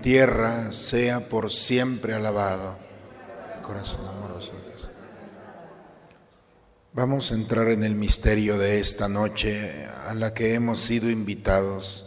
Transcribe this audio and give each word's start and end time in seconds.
tierra 0.00 0.72
sea 0.72 1.28
por 1.28 1.50
siempre 1.50 2.14
alabado. 2.14 2.76
Corazón 3.62 4.06
amoroso. 4.06 4.52
Vamos 6.94 7.30
a 7.30 7.36
entrar 7.36 7.68
en 7.68 7.84
el 7.84 7.94
misterio 7.94 8.58
de 8.58 8.80
esta 8.80 9.08
noche 9.08 9.86
a 10.06 10.14
la 10.14 10.34
que 10.34 10.54
hemos 10.54 10.80
sido 10.80 11.10
invitados. 11.10 12.06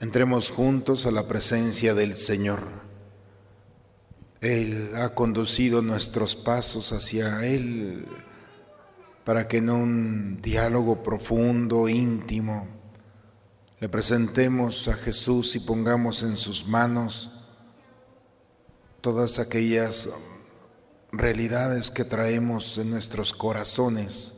Entremos 0.00 0.50
juntos 0.50 1.06
a 1.06 1.10
la 1.10 1.26
presencia 1.26 1.94
del 1.94 2.14
Señor. 2.14 2.60
Él 4.42 4.90
ha 4.96 5.14
conducido 5.14 5.80
nuestros 5.80 6.36
pasos 6.36 6.92
hacia 6.92 7.46
Él 7.46 8.06
para 9.24 9.48
que 9.48 9.58
en 9.58 9.70
un 9.70 10.42
diálogo 10.42 11.02
profundo, 11.02 11.88
íntimo, 11.88 12.68
le 13.80 13.88
presentemos 13.88 14.88
a 14.88 14.94
Jesús 14.94 15.56
y 15.56 15.60
pongamos 15.60 16.22
en 16.22 16.36
sus 16.36 16.66
manos 16.66 17.30
todas 19.00 19.38
aquellas 19.38 20.08
realidades 21.12 21.90
que 21.90 22.04
traemos 22.04 22.78
en 22.78 22.90
nuestros 22.90 23.32
corazones, 23.32 24.32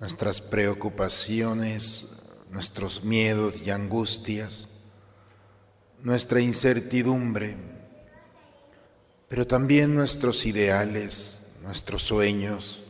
nuestras 0.00 0.40
preocupaciones, 0.40 2.28
nuestros 2.50 3.04
miedos 3.04 3.54
y 3.64 3.70
angustias, 3.70 4.68
nuestra 6.00 6.40
incertidumbre, 6.40 7.56
pero 9.28 9.46
también 9.46 9.94
nuestros 9.94 10.46
ideales, 10.46 11.54
nuestros 11.62 12.02
sueños, 12.02 12.82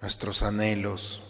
nuestros 0.00 0.42
anhelos. 0.42 1.23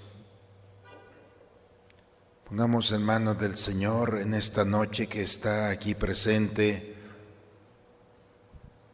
Pongamos 2.49 2.93
en 2.93 3.03
manos 3.03 3.39
del 3.39 3.57
Señor 3.57 4.19
en 4.21 4.35
esta 4.35 4.67
noche 4.67 5.07
que 5.07 5.23
está 5.23 5.71
aquí 5.71 5.95
presente 5.95 6.95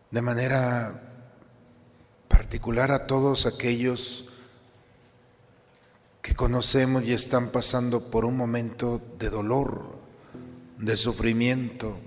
de 0.09 0.23
manera 0.23 1.03
particular 2.29 2.93
a 2.93 3.09
todos 3.09 3.47
aquellos 3.47 4.27
que 6.23 6.37
conocemos 6.37 7.03
y 7.05 7.13
están 7.13 7.49
pasando 7.49 8.09
por 8.09 8.25
un 8.25 8.37
momento 8.37 9.03
de 9.19 9.31
dolor, 9.31 9.99
de 10.79 10.97
sufrimiento 10.97 11.99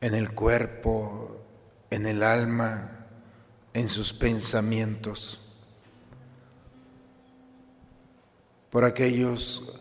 en 0.00 0.14
el 0.16 0.32
cuerpo, 0.32 1.36
en 1.88 2.06
el 2.06 2.24
alma, 2.24 3.06
en 3.72 3.88
sus 3.88 4.12
pensamientos. 4.12 5.41
Por 8.72 8.86
aquellos 8.86 9.80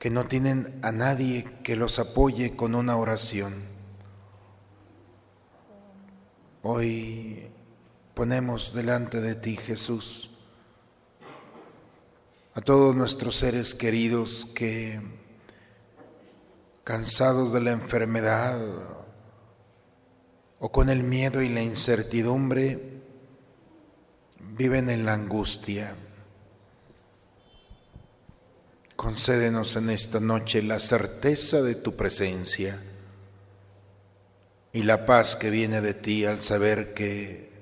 que 0.00 0.10
no 0.10 0.26
tienen 0.26 0.80
a 0.82 0.90
nadie 0.90 1.44
que 1.62 1.76
los 1.76 2.00
apoye 2.00 2.56
con 2.56 2.74
una 2.74 2.96
oración. 2.96 3.54
Hoy 6.64 7.46
ponemos 8.12 8.74
delante 8.74 9.20
de 9.20 9.36
ti, 9.36 9.56
Jesús, 9.56 10.30
a 12.54 12.60
todos 12.60 12.96
nuestros 12.96 13.36
seres 13.36 13.72
queridos 13.72 14.48
que, 14.52 15.00
cansados 16.82 17.52
de 17.52 17.60
la 17.60 17.70
enfermedad 17.70 18.60
o 20.58 20.72
con 20.72 20.90
el 20.90 21.04
miedo 21.04 21.40
y 21.40 21.50
la 21.50 21.62
incertidumbre, 21.62 23.00
viven 24.56 24.90
en 24.90 25.06
la 25.06 25.14
angustia. 25.14 25.94
Concédenos 28.96 29.74
en 29.76 29.90
esta 29.90 30.20
noche 30.20 30.62
la 30.62 30.78
certeza 30.78 31.62
de 31.62 31.74
tu 31.74 31.96
presencia 31.96 32.80
y 34.72 34.82
la 34.84 35.04
paz 35.04 35.34
que 35.34 35.50
viene 35.50 35.80
de 35.80 35.94
ti 35.94 36.24
al 36.24 36.40
saber 36.40 36.94
que 36.94 37.52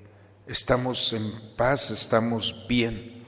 estamos 0.47 1.11
en 1.13 1.31
paz, 1.55 1.89
estamos 1.89 2.65
bien, 2.67 3.25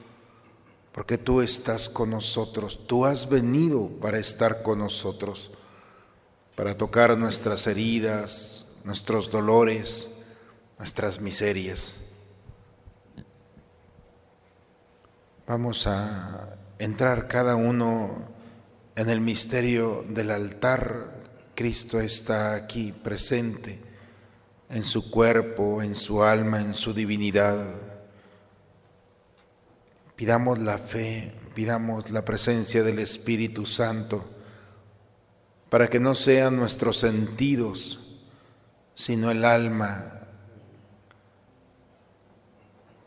porque 0.92 1.18
tú 1.18 1.40
estás 1.40 1.88
con 1.88 2.10
nosotros, 2.10 2.86
tú 2.86 3.06
has 3.06 3.28
venido 3.28 3.88
para 4.00 4.18
estar 4.18 4.62
con 4.62 4.78
nosotros, 4.78 5.50
para 6.54 6.76
tocar 6.76 7.16
nuestras 7.18 7.66
heridas, 7.66 8.76
nuestros 8.84 9.30
dolores, 9.30 10.26
nuestras 10.78 11.20
miserias. 11.20 12.12
Vamos 15.46 15.86
a 15.86 16.56
entrar 16.78 17.28
cada 17.28 17.56
uno 17.56 18.28
en 18.94 19.08
el 19.08 19.20
misterio 19.20 20.02
del 20.08 20.30
altar 20.30 21.16
Cristo 21.54 22.00
está 22.00 22.54
aquí 22.54 22.92
presente 22.92 23.80
en 24.68 24.82
su 24.82 25.10
cuerpo, 25.10 25.82
en 25.82 25.94
su 25.94 26.22
alma, 26.22 26.60
en 26.60 26.74
su 26.74 26.92
divinidad. 26.92 27.58
Pidamos 30.16 30.58
la 30.58 30.78
fe, 30.78 31.32
pidamos 31.54 32.10
la 32.10 32.24
presencia 32.24 32.82
del 32.82 32.98
Espíritu 32.98 33.64
Santo 33.64 34.24
para 35.70 35.88
que 35.88 36.00
no 36.00 36.14
sean 36.14 36.56
nuestros 36.56 36.98
sentidos, 36.98 38.18
sino 38.94 39.30
el 39.30 39.44
alma 39.44 40.20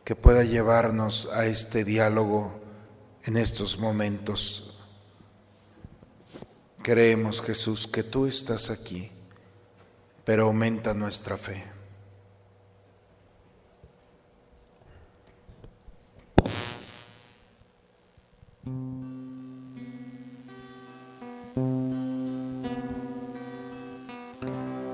que 0.04 0.16
pueda 0.16 0.44
llevarnos 0.44 1.30
a 1.34 1.46
este 1.46 1.84
diálogo 1.84 2.60
en 3.26 3.38
estos 3.38 3.78
momentos. 3.78 4.80
Creemos, 6.82 7.42
Jesús, 7.42 7.88
que 7.88 8.04
tú 8.04 8.26
estás 8.26 8.70
aquí, 8.70 9.12
pero 10.24 10.46
aumenta 10.46 10.94
nuestra 10.94 11.38
fe. 11.38 11.64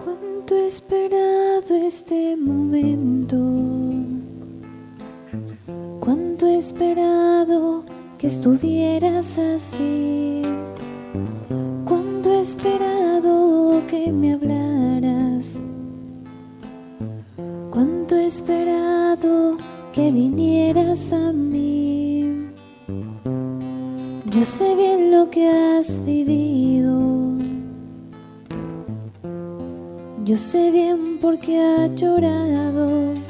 Cuánto 0.04 0.58
esperado 0.58 1.76
este 1.76 2.36
momento. 2.36 3.38
Cuánto 6.00 6.48
he 6.48 6.58
esperado 6.58 7.95
estuvieras 8.26 9.38
así. 9.38 10.42
Cuánto 11.86 12.34
he 12.34 12.40
esperado 12.40 13.82
que 13.88 14.12
me 14.12 14.34
hablaras. 14.34 15.58
Cuánto 17.70 18.16
he 18.16 18.26
esperado 18.26 19.58
que 19.94 20.12
vinieras 20.12 21.14
a 21.14 21.32
mí. 21.32 22.50
Yo 24.32 24.44
sé 24.44 24.76
bien 24.76 25.12
lo 25.12 25.30
que 25.30 25.48
has 25.48 26.04
vivido. 26.06 26.96
Yo 30.26 30.38
sé 30.38 30.72
bien 30.72 31.20
por 31.22 31.38
qué 31.38 31.62
has 31.62 31.94
llorado. 31.96 33.25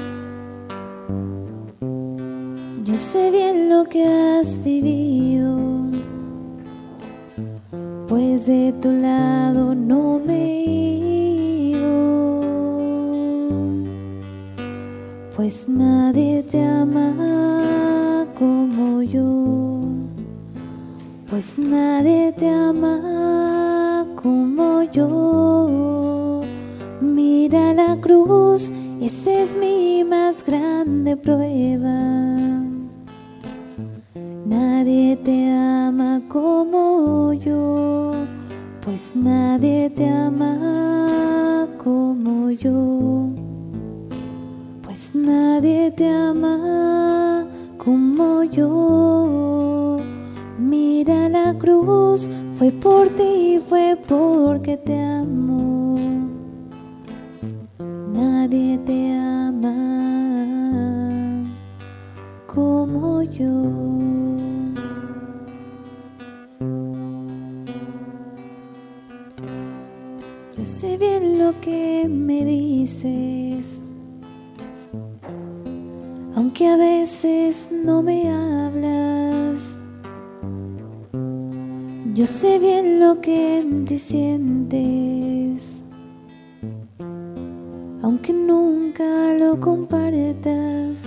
Yo 2.96 3.02
sé 3.02 3.30
bien 3.30 3.68
lo 3.68 3.84
que 3.84 4.06
has 4.06 4.64
vivido. 4.64 5.54
Pues 8.08 8.46
de 8.46 8.72
tu 8.80 8.90
lado 8.90 9.74
no 9.74 10.18
me 10.18 10.64
he. 10.64 11.76
Pues 15.36 15.68
nadie 15.68 16.42
te 16.44 16.64
ama 16.64 18.24
como 18.38 19.02
yo. 19.02 19.82
Pues 21.28 21.58
nadie 21.58 22.32
te 22.32 22.48
ama 22.48 24.06
como 24.14 24.84
yo. 24.84 26.40
Mira 27.02 27.74
la 27.74 28.00
cruz, 28.00 28.72
esa 29.02 29.32
es 29.42 29.54
mi 29.54 30.02
más 30.02 30.42
grande 30.46 31.14
prueba. 31.18 32.55
Nadie 34.86 35.16
te 35.16 35.50
ama 35.50 36.22
como 36.28 37.32
yo, 37.32 38.12
pues 38.80 39.16
nadie 39.16 39.90
te 39.90 40.08
ama 40.08 41.66
como 41.76 42.52
yo. 42.52 43.30
Pues 44.84 45.10
nadie 45.12 45.90
te 45.90 46.08
ama 46.08 47.48
como 47.78 48.44
yo. 48.44 49.96
Mira 50.56 51.28
la 51.30 51.52
cruz, 51.54 52.30
fue 52.54 52.70
por 52.70 53.08
ti, 53.08 53.60
fue 53.68 53.98
porque 54.06 54.76
te 54.76 55.02
amo. 55.02 55.98
Nadie 58.14 58.78
te 58.86 59.18
ama 59.18 59.74
como 62.46 63.22
yo. 63.24 64.15
Sé 70.66 70.98
bien 70.98 71.38
lo 71.38 71.58
que 71.60 72.08
me 72.08 72.44
dices, 72.44 73.78
aunque 76.34 76.66
a 76.66 76.76
veces 76.76 77.68
no 77.70 78.02
me 78.02 78.28
hablas. 78.28 79.60
Yo 82.14 82.26
sé 82.26 82.58
bien 82.58 82.98
lo 82.98 83.20
que 83.20 83.64
te 83.86 83.96
sientes, 83.96 85.76
aunque 88.02 88.32
nunca 88.32 89.34
lo 89.34 89.60
compartas. 89.60 91.04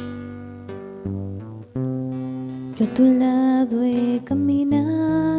Yo 2.78 2.86
a 2.86 2.94
tu 2.94 3.04
lado 3.04 3.84
he 3.84 4.22
caminado, 4.24 5.39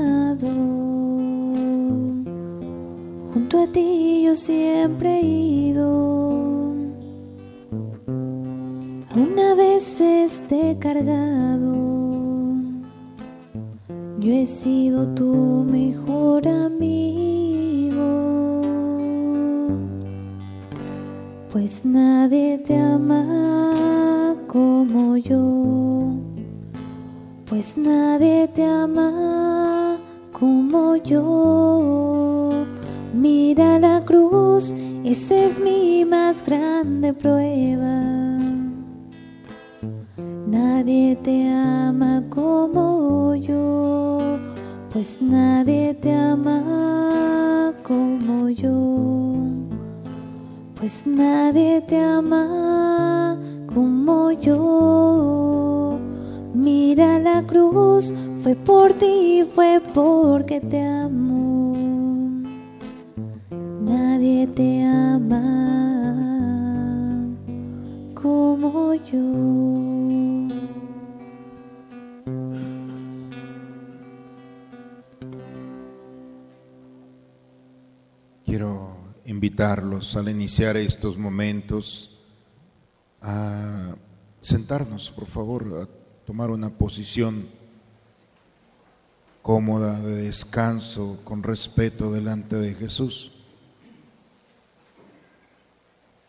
junto 3.51 3.69
a 3.69 3.73
ti 3.73 4.23
yo 4.25 4.35
siempre 4.35 5.19
he 5.19 5.27
ido. 5.71 5.89
Aún 9.13 9.39
a 9.39 9.55
veces 9.57 10.41
te 10.49 10.71
he 10.71 10.79
cargado, 10.79 11.75
yo 14.21 14.33
he 14.33 14.47
sido 14.47 15.09
tu 15.15 15.65
mejor 15.69 16.47
amigo. 16.47 17.11
Pues 21.53 21.85
nadie 21.85 22.59
te 22.59 22.77
ama 22.77 24.37
como 24.47 25.17
yo, 25.17 26.13
pues 27.47 27.77
nadie 27.77 28.47
te 28.55 28.65
ama 28.65 29.99
como 30.33 30.95
yo. 30.97 32.50
Mira 33.21 33.79
la 33.79 34.01
cruz, 34.01 34.75
esa 35.05 35.45
es 35.45 35.61
mi 35.61 36.07
más 36.07 36.43
grande 36.43 37.13
prueba. 37.13 38.01
Nadie 40.47 41.17
te 41.17 41.47
ama 41.53 42.23
como 42.31 43.35
yo, 43.35 44.39
pues 44.91 45.21
nadie 45.21 45.93
te 45.93 46.15
ama 46.15 47.75
como 47.83 48.49
yo. 48.49 49.35
Pues 50.77 51.03
nadie 51.05 51.83
te 51.83 51.99
ama 52.03 53.37
como 53.75 54.31
yo. 54.33 55.99
Mira 56.55 57.19
la 57.19 57.43
cruz, 57.43 58.15
fue 58.43 58.55
por 58.55 58.95
ti, 58.95 59.45
fue 59.55 59.79
porque 59.93 60.59
te 60.63 60.81
amo. 60.81 61.50
Te 64.47 64.83
ama 64.83 65.43
como 68.15 68.95
yo. 68.95 70.49
Quiero 78.47 78.97
invitarlos 79.27 80.17
al 80.17 80.31
iniciar 80.31 80.79
estos 80.79 81.19
momentos 81.19 82.21
a 83.21 83.95
sentarnos, 84.41 85.11
por 85.11 85.27
favor, 85.27 85.83
a 85.83 85.89
tomar 86.25 86.51
una 86.51 86.71
posición 86.71 87.47
cómoda 89.43 90.01
de 90.01 90.23
descanso, 90.23 91.19
con 91.25 91.43
respeto 91.43 92.11
delante 92.11 92.57
de 92.57 92.73
Jesús. 92.73 93.33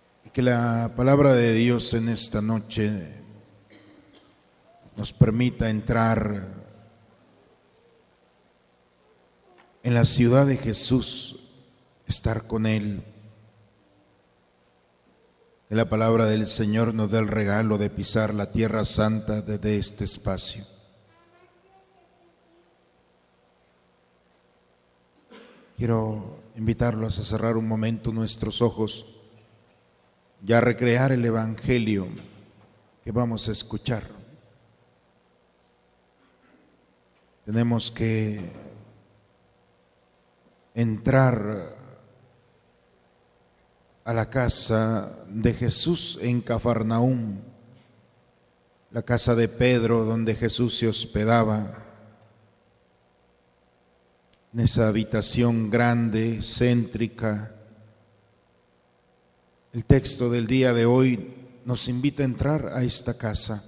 Y 0.10 0.14
que 0.34 0.42
la 0.42 0.94
palabra 0.96 1.34
de 1.34 1.52
Dios 1.52 1.94
en 1.94 2.08
esta 2.08 2.42
noche 2.42 3.22
nos 4.96 5.12
permita 5.12 5.70
entrar 5.70 6.48
en 9.84 9.94
la 9.94 10.06
ciudad 10.06 10.46
de 10.46 10.56
Jesús 10.56 11.50
estar 12.08 12.48
con 12.48 12.66
Él. 12.66 13.04
Que 15.68 15.76
la 15.76 15.90
palabra 15.90 16.26
del 16.28 16.48
Señor 16.48 16.94
nos 16.94 17.12
dé 17.12 17.20
el 17.20 17.28
regalo 17.28 17.78
de 17.78 17.90
pisar 17.90 18.34
la 18.34 18.54
tierra 18.54 18.86
santa 18.86 19.42
desde 19.42 19.78
este 19.78 20.06
espacio. 20.06 20.64
Quiero 25.76 26.40
invitarlos 26.56 27.20
a 27.20 27.26
cerrar 27.26 27.58
un 27.58 27.68
momento 27.68 28.14
nuestros 28.14 28.62
ojos 28.62 29.21
y 30.46 30.54
a 30.54 30.62
recrear 30.62 31.12
el 31.12 31.24
Evangelio 31.24 32.08
que 33.04 33.12
vamos 33.12 33.48
a 33.48 33.52
escuchar. 33.52 34.04
Tenemos 37.46 37.92
que 37.92 38.40
entrar 40.74 41.76
a 44.04 44.14
la 44.14 44.30
casa 44.30 45.26
de 45.28 45.54
Jesús 45.54 46.18
en 46.22 46.42
Cafarnaúm, 46.42 47.40
la 48.92 49.04
casa 49.04 49.36
de 49.36 49.48
Pedro 49.48 50.06
donde 50.06 50.36
Jesús 50.36 50.78
se 50.78 50.88
hospedaba, 50.88 51.78
en 54.54 54.60
esa 54.60 54.88
habitación 54.88 55.70
grande, 55.70 56.42
céntrica. 56.42 57.56
El 59.74 59.86
texto 59.86 60.30
del 60.30 60.48
día 60.48 60.74
de 60.74 60.86
hoy 60.86 61.34
nos 61.64 61.88
invita 61.88 62.24
a 62.24 62.26
entrar 62.26 62.68
a 62.74 62.84
esta 62.84 63.18
casa. 63.18 63.64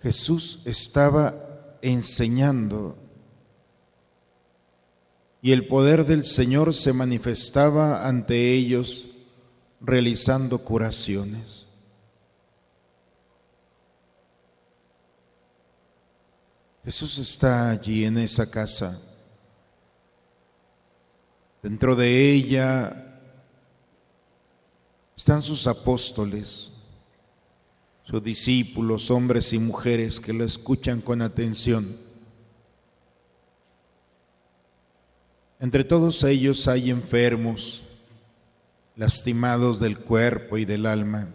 Jesús 0.00 0.62
estaba 0.64 1.78
enseñando 1.80 2.96
y 5.40 5.52
el 5.52 5.68
poder 5.68 6.04
del 6.04 6.24
Señor 6.24 6.74
se 6.74 6.92
manifestaba 6.92 8.06
ante 8.06 8.52
ellos 8.52 9.10
realizando 9.80 10.58
curaciones. 10.58 11.66
Jesús 16.84 17.18
está 17.18 17.70
allí 17.70 18.04
en 18.04 18.18
esa 18.18 18.50
casa. 18.50 19.00
Dentro 21.62 21.94
de 21.94 22.32
ella 22.32 23.04
están 25.18 25.42
sus 25.42 25.66
apóstoles, 25.66 26.70
sus 28.04 28.22
discípulos, 28.22 29.10
hombres 29.10 29.52
y 29.52 29.58
mujeres 29.58 30.20
que 30.20 30.32
lo 30.32 30.44
escuchan 30.44 31.00
con 31.00 31.22
atención. 31.22 31.96
Entre 35.58 35.82
todos 35.82 36.22
ellos 36.22 36.68
hay 36.68 36.90
enfermos, 36.90 37.82
lastimados 38.94 39.80
del 39.80 39.98
cuerpo 39.98 40.56
y 40.56 40.64
del 40.64 40.86
alma. 40.86 41.28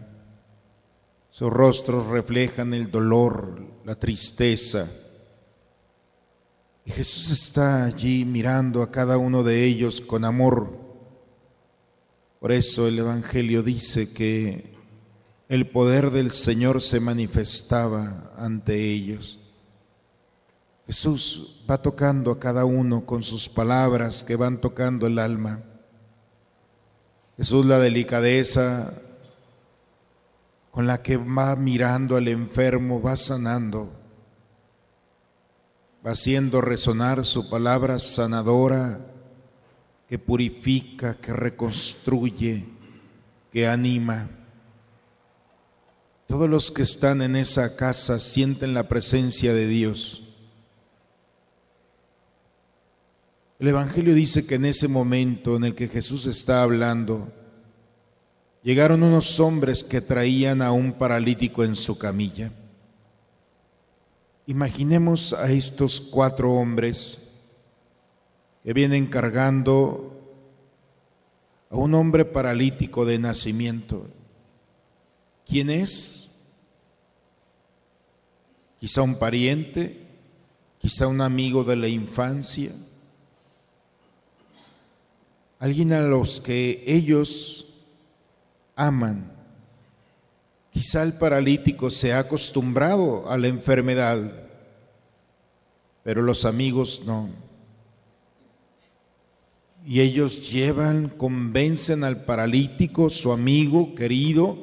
Sus 1.30 1.52
rostros 1.52 2.08
reflejan 2.08 2.74
el 2.74 2.90
dolor, 2.90 3.62
la 3.84 3.96
tristeza. 3.96 4.90
Y 6.86 6.92
Jesús 6.92 7.32
está 7.32 7.84
allí 7.84 8.24
mirando 8.24 8.82
a 8.82 8.90
cada 8.90 9.18
uno 9.18 9.44
de 9.44 9.66
ellos 9.66 10.00
con 10.00 10.24
amor 10.24 10.83
por 12.44 12.52
eso 12.52 12.90
el 12.90 13.00
Evangelio 13.00 13.64
dice 13.64 14.14
que 14.14 14.76
el 15.48 15.70
poder 15.70 16.12
del 16.12 16.32
Señor 16.32 16.82
se 16.82 17.00
manifestaba 17.00 18.34
ante 18.36 18.92
ellos. 18.92 19.40
Jesús 20.86 21.64
va 21.72 21.82
tocando 21.82 22.32
a 22.32 22.42
cada 22.42 22.66
uno 22.66 23.06
con 23.06 23.24
sus 23.24 23.48
palabras 23.48 24.26
que 24.26 24.36
van 24.36 24.60
tocando 24.60 25.08
el 25.08 25.20
alma. 25.20 25.62
Jesús 27.38 27.66
la 27.66 27.80
delicadeza 27.80 28.94
con 30.72 30.86
la 30.86 31.02
que 31.02 31.16
va 31.16 31.56
mirando 31.56 32.18
al 32.18 32.28
enfermo, 32.28 33.02
va 33.02 33.16
sanando, 33.16 33.90
va 36.06 36.12
haciendo 36.12 36.60
resonar 36.60 37.24
su 37.24 37.50
palabra 37.50 38.00
sanadora 38.00 39.12
que 40.13 40.20
purifica, 40.20 41.15
que 41.15 41.34
reconstruye, 41.34 42.63
que 43.51 43.67
anima. 43.67 44.29
Todos 46.27 46.48
los 46.48 46.70
que 46.70 46.84
están 46.84 47.24
en 47.24 47.36
esa 47.36 47.75
casa 47.75 48.20
sienten 48.20 48.75
la 48.75 48.88
presencia 48.88 49.55
de 49.55 49.65
Dios. 49.65 50.36
El 53.58 53.70
Evangelio 53.70 54.13
dice 54.13 54.46
que 54.46 54.53
en 54.53 54.65
ese 54.65 54.88
momento 54.88 55.55
en 55.55 55.63
el 55.63 55.74
que 55.74 55.88
Jesús 55.88 56.27
está 56.27 56.62
hablando, 56.62 57.34
llegaron 58.62 59.01
unos 59.01 59.39
hombres 59.39 59.84
que 59.84 60.00
traían 60.00 60.62
a 60.62 60.72
un 60.72 60.93
paralítico 60.93 61.63
en 61.63 61.74
su 61.74 61.98
camilla. 61.98 62.51
Imaginemos 64.46 65.34
a 65.34 65.51
estos 65.51 66.00
cuatro 66.00 66.51
hombres 66.51 67.23
que 68.63 68.74
vienen 68.74 69.08
cargando 69.08 70.10
a 71.70 71.75
un 71.75 71.93
hombre 71.93 72.25
paralítico 72.25 73.05
de 73.05 73.20
nacimiento. 73.20 74.08
¿Quién 75.46 75.70
es? 75.70 76.32
Quizá 78.79 79.01
un 79.01 79.20
pariente, 79.20 79.98
quizá 80.79 81.08
un 81.08 81.22
amigo 81.22 81.63
de 81.63 81.75
la 81.75 81.88
infancia 81.88 82.74
alguien 85.63 85.93
a 85.93 86.01
los 86.01 86.41
que 86.41 86.84
ellos 86.86 87.67
aman. 88.75 89.32
Quizá 90.72 91.03
el 91.03 91.13
paralítico 91.13 91.89
se 91.89 92.12
ha 92.12 92.20
acostumbrado 92.20 93.29
a 93.29 93.38
la 93.38 93.48
enfermedad, 93.48 94.20
pero 96.03 96.22
los 96.22 96.43
amigos 96.43 97.03
no. 97.05 97.29
Y 99.86 100.00
ellos 100.02 100.52
llevan, 100.52 101.10
convencen 101.10 102.04
al 102.04 102.24
paralítico, 102.24 103.10
su 103.10 103.32
amigo 103.32 103.96
querido, 103.96 104.58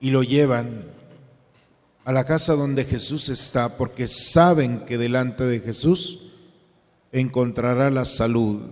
y 0.00 0.10
lo 0.10 0.22
llevan 0.22 0.84
a 2.04 2.12
la 2.12 2.24
casa 2.24 2.54
donde 2.54 2.84
Jesús 2.84 3.28
está, 3.28 3.76
porque 3.76 4.08
saben 4.08 4.80
que 4.80 4.98
delante 4.98 5.44
de 5.44 5.60
Jesús 5.60 6.32
encontrará 7.12 7.90
la 7.90 8.04
salud 8.04 8.62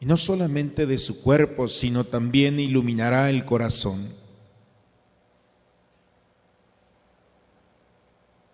y 0.00 0.06
no 0.06 0.16
solamente 0.16 0.86
de 0.86 0.96
su 0.96 1.22
cuerpo, 1.22 1.68
sino 1.68 2.04
también 2.04 2.58
iluminará 2.58 3.28
el 3.28 3.44
corazón. 3.44 4.08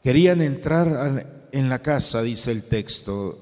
Querían 0.02 0.42
entrar 0.42 1.48
en 1.52 1.68
la 1.68 1.78
casa, 1.80 2.22
dice 2.22 2.50
el 2.50 2.64
texto, 2.64 3.38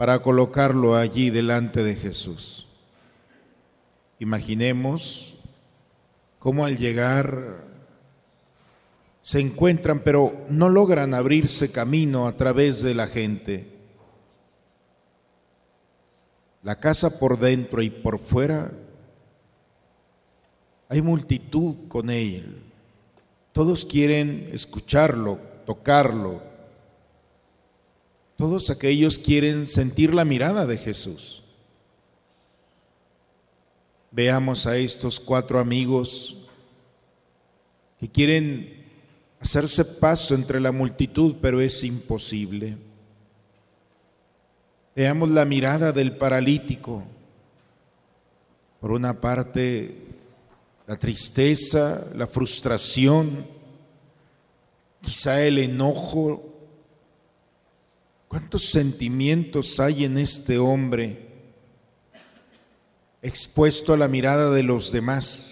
para 0.00 0.22
colocarlo 0.22 0.96
allí 0.96 1.28
delante 1.28 1.82
de 1.82 1.94
Jesús. 1.94 2.66
Imaginemos 4.18 5.36
cómo 6.38 6.64
al 6.64 6.78
llegar 6.78 7.66
se 9.20 9.40
encuentran, 9.40 10.00
pero 10.00 10.46
no 10.48 10.70
logran 10.70 11.12
abrirse 11.12 11.70
camino 11.70 12.26
a 12.26 12.32
través 12.32 12.80
de 12.80 12.94
la 12.94 13.08
gente. 13.08 13.76
La 16.62 16.76
casa 16.76 17.18
por 17.18 17.38
dentro 17.38 17.82
y 17.82 17.90
por 17.90 18.20
fuera, 18.20 18.72
hay 20.88 21.02
multitud 21.02 21.88
con 21.88 22.08
él. 22.08 22.62
Todos 23.52 23.84
quieren 23.84 24.48
escucharlo, 24.50 25.38
tocarlo. 25.66 26.49
Todos 28.40 28.70
aquellos 28.70 29.18
quieren 29.18 29.66
sentir 29.66 30.14
la 30.14 30.24
mirada 30.24 30.64
de 30.64 30.78
Jesús. 30.78 31.42
Veamos 34.10 34.66
a 34.66 34.78
estos 34.78 35.20
cuatro 35.20 35.58
amigos 35.58 36.48
que 37.98 38.08
quieren 38.08 38.82
hacerse 39.40 39.84
paso 39.84 40.34
entre 40.34 40.58
la 40.58 40.72
multitud, 40.72 41.36
pero 41.42 41.60
es 41.60 41.84
imposible. 41.84 42.78
Veamos 44.96 45.28
la 45.28 45.44
mirada 45.44 45.92
del 45.92 46.16
paralítico. 46.16 47.04
Por 48.80 48.92
una 48.92 49.20
parte, 49.20 49.94
la 50.86 50.98
tristeza, 50.98 52.06
la 52.14 52.26
frustración, 52.26 53.46
quizá 55.02 55.44
el 55.44 55.58
enojo. 55.58 56.49
¿Cuántos 58.30 58.70
sentimientos 58.70 59.80
hay 59.80 60.04
en 60.04 60.16
este 60.16 60.56
hombre 60.56 61.26
expuesto 63.22 63.92
a 63.92 63.96
la 63.96 64.06
mirada 64.06 64.52
de 64.52 64.62
los 64.62 64.92
demás? 64.92 65.48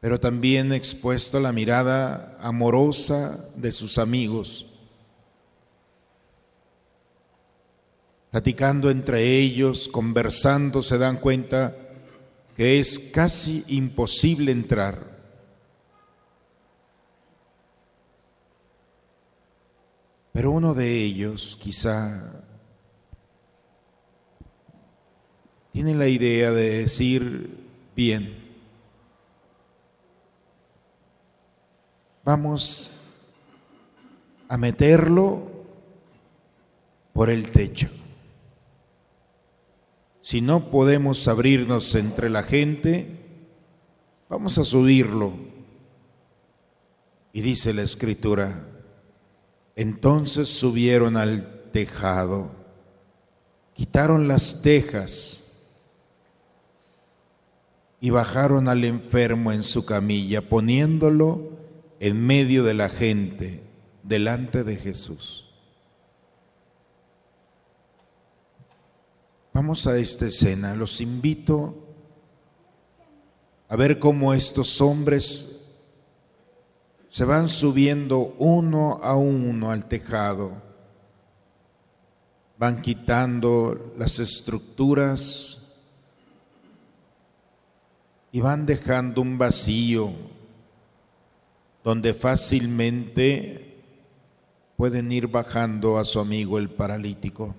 pero 0.00 0.20
también 0.20 0.72
expuesto 0.72 1.38
a 1.38 1.40
la 1.40 1.52
mirada 1.52 2.38
amorosa 2.40 3.48
de 3.56 3.72
sus 3.72 3.98
amigos. 3.98 4.66
platicando 8.30 8.90
entre 8.90 9.38
ellos, 9.38 9.88
conversando, 9.88 10.82
se 10.82 10.98
dan 10.98 11.16
cuenta 11.16 11.74
que 12.56 12.78
es 12.78 13.10
casi 13.12 13.64
imposible 13.68 14.52
entrar. 14.52 15.07
Pero 20.38 20.52
uno 20.52 20.72
de 20.72 21.02
ellos 21.02 21.58
quizá 21.60 22.44
tiene 25.72 25.96
la 25.96 26.06
idea 26.06 26.52
de 26.52 26.78
decir, 26.78 27.58
bien, 27.96 28.38
vamos 32.24 32.92
a 34.48 34.56
meterlo 34.56 35.50
por 37.12 37.30
el 37.30 37.50
techo. 37.50 37.88
Si 40.20 40.40
no 40.40 40.70
podemos 40.70 41.26
abrirnos 41.26 41.92
entre 41.96 42.30
la 42.30 42.44
gente, 42.44 43.08
vamos 44.28 44.56
a 44.58 44.64
subirlo. 44.64 45.32
Y 47.32 47.40
dice 47.40 47.74
la 47.74 47.82
escritura, 47.82 48.67
entonces 49.78 50.48
subieron 50.48 51.16
al 51.16 51.70
tejado, 51.70 52.50
quitaron 53.74 54.26
las 54.26 54.60
tejas 54.62 55.52
y 58.00 58.10
bajaron 58.10 58.66
al 58.66 58.84
enfermo 58.84 59.52
en 59.52 59.62
su 59.62 59.86
camilla, 59.86 60.42
poniéndolo 60.42 61.52
en 62.00 62.26
medio 62.26 62.64
de 62.64 62.74
la 62.74 62.88
gente, 62.88 63.62
delante 64.02 64.64
de 64.64 64.74
Jesús. 64.74 65.48
Vamos 69.52 69.86
a 69.86 69.96
esta 69.96 70.26
escena. 70.26 70.74
Los 70.74 71.00
invito 71.00 71.86
a 73.68 73.76
ver 73.76 74.00
cómo 74.00 74.34
estos 74.34 74.80
hombres 74.80 75.57
se 77.08 77.24
van 77.24 77.48
subiendo 77.48 78.34
uno 78.38 79.00
a 79.02 79.16
uno 79.16 79.70
al 79.70 79.86
tejado. 79.86 80.52
Van 82.58 82.82
quitando 82.82 83.94
las 83.96 84.18
estructuras 84.18 85.58
y 88.32 88.40
van 88.40 88.66
dejando 88.66 89.22
un 89.22 89.38
vacío 89.38 90.12
donde 91.82 92.12
fácilmente 92.14 93.68
pueden 94.76 95.10
ir 95.10 95.26
bajando 95.26 95.98
a 95.98 96.04
su 96.04 96.20
amigo 96.20 96.58
el 96.58 96.70
paralítico. 96.70 97.56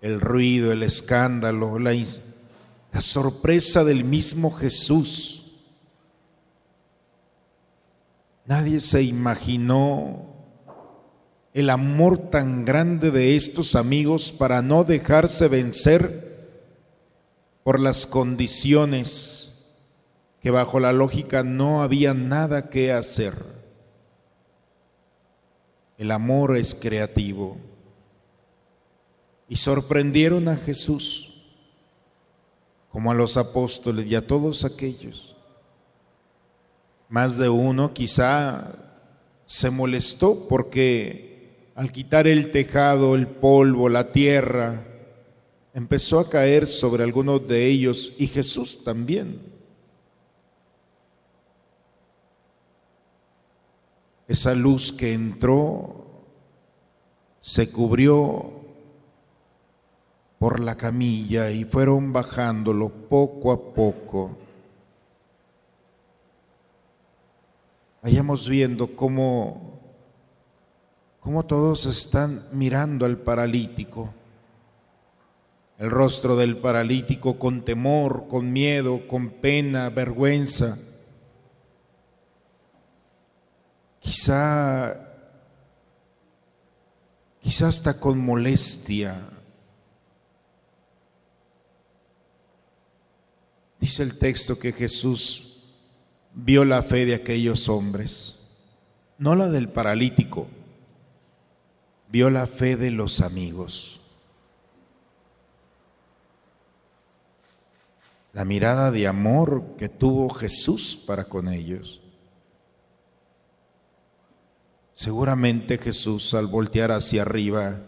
El 0.00 0.20
ruido, 0.20 0.70
el 0.70 0.84
escándalo, 0.84 1.78
la, 1.80 1.92
sorpresa 3.00 3.82
del 3.82 4.04
mismo 4.04 4.52
Jesús. 4.52 5.33
Nadie 8.46 8.80
se 8.80 9.02
imaginó 9.02 10.34
el 11.54 11.70
amor 11.70 12.30
tan 12.30 12.64
grande 12.64 13.10
de 13.10 13.36
estos 13.36 13.74
amigos 13.74 14.32
para 14.32 14.60
no 14.60 14.84
dejarse 14.84 15.48
vencer 15.48 16.24
por 17.62 17.80
las 17.80 18.06
condiciones 18.06 19.44
que 20.40 20.50
bajo 20.50 20.78
la 20.78 20.92
lógica 20.92 21.42
no 21.42 21.82
había 21.82 22.12
nada 22.12 22.68
que 22.68 22.92
hacer. 22.92 23.34
El 25.96 26.10
amor 26.10 26.58
es 26.58 26.74
creativo. 26.74 27.56
Y 29.48 29.56
sorprendieron 29.56 30.48
a 30.48 30.56
Jesús, 30.56 31.46
como 32.90 33.10
a 33.10 33.14
los 33.14 33.36
apóstoles 33.36 34.06
y 34.06 34.14
a 34.14 34.26
todos 34.26 34.64
aquellos. 34.64 35.33
Más 37.14 37.36
de 37.36 37.48
uno 37.48 37.94
quizá 37.94 38.74
se 39.46 39.70
molestó 39.70 40.48
porque 40.48 41.70
al 41.76 41.92
quitar 41.92 42.26
el 42.26 42.50
tejado, 42.50 43.14
el 43.14 43.28
polvo, 43.28 43.88
la 43.88 44.10
tierra, 44.10 44.84
empezó 45.74 46.18
a 46.18 46.28
caer 46.28 46.66
sobre 46.66 47.04
algunos 47.04 47.46
de 47.46 47.66
ellos 47.66 48.14
y 48.18 48.26
Jesús 48.26 48.82
también. 48.82 49.40
Esa 54.26 54.56
luz 54.56 54.92
que 54.92 55.12
entró 55.12 56.24
se 57.40 57.70
cubrió 57.70 58.54
por 60.40 60.58
la 60.58 60.76
camilla 60.76 61.52
y 61.52 61.62
fueron 61.62 62.12
bajándolo 62.12 62.88
poco 62.88 63.52
a 63.52 63.72
poco. 63.72 64.43
Vayamos 68.04 68.46
viendo 68.50 68.94
cómo 68.94 69.80
cómo 71.20 71.46
todos 71.46 71.86
están 71.86 72.46
mirando 72.52 73.06
al 73.06 73.16
paralítico. 73.16 74.12
El 75.78 75.90
rostro 75.90 76.36
del 76.36 76.58
paralítico 76.58 77.38
con 77.38 77.64
temor, 77.64 78.28
con 78.28 78.52
miedo, 78.52 79.08
con 79.08 79.30
pena, 79.30 79.88
vergüenza. 79.88 80.78
Quizá, 84.00 84.94
quizá 87.40 87.68
hasta 87.68 87.98
con 87.98 88.18
molestia. 88.18 89.30
Dice 93.80 94.02
el 94.02 94.18
texto 94.18 94.58
que 94.58 94.72
Jesús 94.72 95.53
vio 96.34 96.64
la 96.64 96.82
fe 96.82 97.06
de 97.06 97.14
aquellos 97.14 97.68
hombres, 97.68 98.40
no 99.18 99.34
la 99.34 99.48
del 99.48 99.68
paralítico 99.68 100.48
vio 102.14 102.30
la 102.30 102.46
fe 102.46 102.76
de 102.76 102.92
los 102.92 103.20
amigos. 103.20 103.98
La 108.32 108.44
mirada 108.44 108.92
de 108.92 109.08
amor 109.08 109.74
que 109.76 109.88
tuvo 109.88 110.30
Jesús 110.30 111.02
para 111.08 111.24
con 111.24 111.48
ellos. 111.48 112.00
Seguramente 114.94 115.76
Jesús 115.76 116.34
al 116.34 116.46
voltear 116.46 116.92
hacia 116.92 117.22
arriba, 117.22 117.80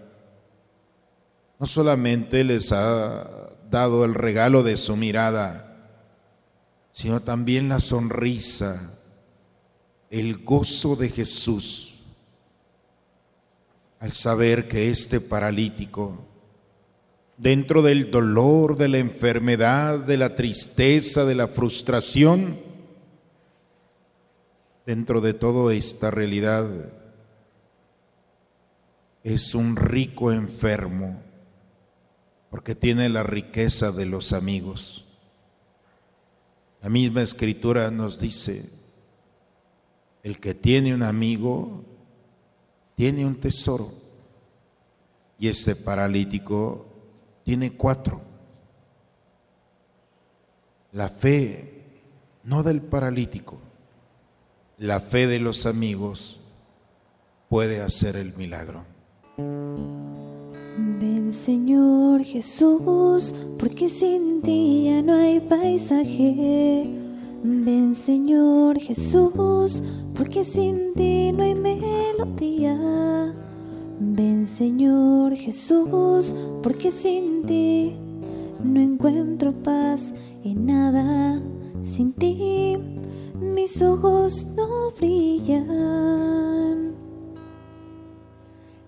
no 1.60 1.66
solamente 1.66 2.42
les 2.42 2.72
ha 2.72 3.52
dado 3.70 4.04
el 4.04 4.14
regalo 4.14 4.64
de 4.64 4.76
su 4.76 4.96
mirada, 4.96 5.65
sino 6.96 7.20
también 7.20 7.68
la 7.68 7.78
sonrisa, 7.78 8.98
el 10.08 10.42
gozo 10.42 10.96
de 10.96 11.10
Jesús 11.10 12.06
al 14.00 14.12
saber 14.12 14.66
que 14.66 14.90
este 14.90 15.20
paralítico, 15.20 16.24
dentro 17.36 17.82
del 17.82 18.10
dolor, 18.10 18.78
de 18.78 18.88
la 18.88 18.96
enfermedad, 18.96 19.98
de 19.98 20.16
la 20.16 20.36
tristeza, 20.36 21.26
de 21.26 21.34
la 21.34 21.48
frustración, 21.48 22.58
dentro 24.86 25.20
de 25.20 25.34
toda 25.34 25.74
esta 25.74 26.10
realidad, 26.10 26.66
es 29.22 29.54
un 29.54 29.76
rico 29.76 30.32
enfermo, 30.32 31.22
porque 32.48 32.74
tiene 32.74 33.10
la 33.10 33.22
riqueza 33.22 33.92
de 33.92 34.06
los 34.06 34.32
amigos. 34.32 35.05
La 36.86 36.90
misma 36.90 37.22
escritura 37.22 37.90
nos 37.90 38.20
dice, 38.20 38.70
el 40.22 40.38
que 40.38 40.54
tiene 40.54 40.94
un 40.94 41.02
amigo 41.02 41.82
tiene 42.94 43.26
un 43.26 43.40
tesoro 43.40 43.90
y 45.36 45.48
este 45.48 45.74
paralítico 45.74 46.86
tiene 47.42 47.72
cuatro. 47.72 48.20
La 50.92 51.08
fe, 51.08 51.82
no 52.44 52.62
del 52.62 52.80
paralítico, 52.82 53.58
la 54.78 55.00
fe 55.00 55.26
de 55.26 55.40
los 55.40 55.66
amigos 55.66 56.38
puede 57.48 57.82
hacer 57.82 58.14
el 58.14 58.32
milagro. 58.36 58.84
Señor 61.46 62.24
Jesús, 62.24 63.32
porque 63.56 63.88
sin 63.88 64.42
ti 64.42 64.86
ya 64.86 65.00
no 65.00 65.12
hay 65.14 65.38
paisaje. 65.38 66.90
Ven 67.44 67.94
Señor 67.94 68.80
Jesús, 68.80 69.80
porque 70.16 70.42
sin 70.42 70.92
ti 70.94 71.30
no 71.30 71.44
hay 71.44 71.54
melodía. 71.54 72.76
Ven 74.00 74.48
Señor 74.48 75.36
Jesús, 75.36 76.34
porque 76.64 76.90
sin 76.90 77.46
ti 77.46 77.94
no 78.64 78.80
encuentro 78.80 79.52
paz 79.52 80.12
en 80.42 80.66
nada. 80.66 81.40
Sin 81.84 82.12
ti 82.12 82.76
mis 83.40 83.80
ojos 83.82 84.44
no 84.56 84.90
brillan. 84.98 86.95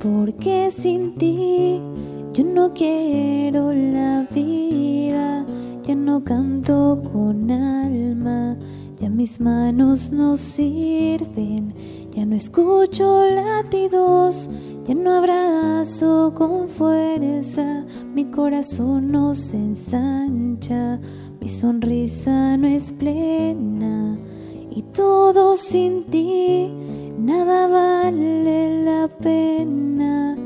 porque 0.00 0.70
sin 0.70 1.14
ti 1.16 1.80
yo 2.32 2.44
no 2.44 2.72
quiero 2.72 3.72
la 3.72 4.26
vida, 4.30 5.44
ya 5.82 5.94
no 5.94 6.22
canto 6.22 7.02
con 7.12 7.50
alma, 7.50 8.56
ya 9.00 9.08
mis 9.10 9.40
manos 9.40 10.12
no 10.12 10.36
sirven, 10.36 11.74
ya 12.12 12.24
no 12.24 12.36
escucho 12.36 13.24
latidos, 13.28 14.48
ya 14.86 14.94
no 14.94 15.14
abrazo 15.14 16.32
con 16.36 16.68
fuerza, 16.68 17.84
mi 18.14 18.26
corazón 18.26 19.10
no 19.10 19.34
se 19.34 19.56
ensancha, 19.56 21.00
mi 21.40 21.48
sonrisa 21.48 22.56
no 22.56 22.68
es 22.68 22.92
plena. 22.92 24.16
Y 24.70 24.82
todo 24.82 25.56
sin 25.56 26.04
ti 26.04 26.70
nada 27.18 27.66
vale 27.66 28.84
la 28.84 29.08
pena, 29.08 30.36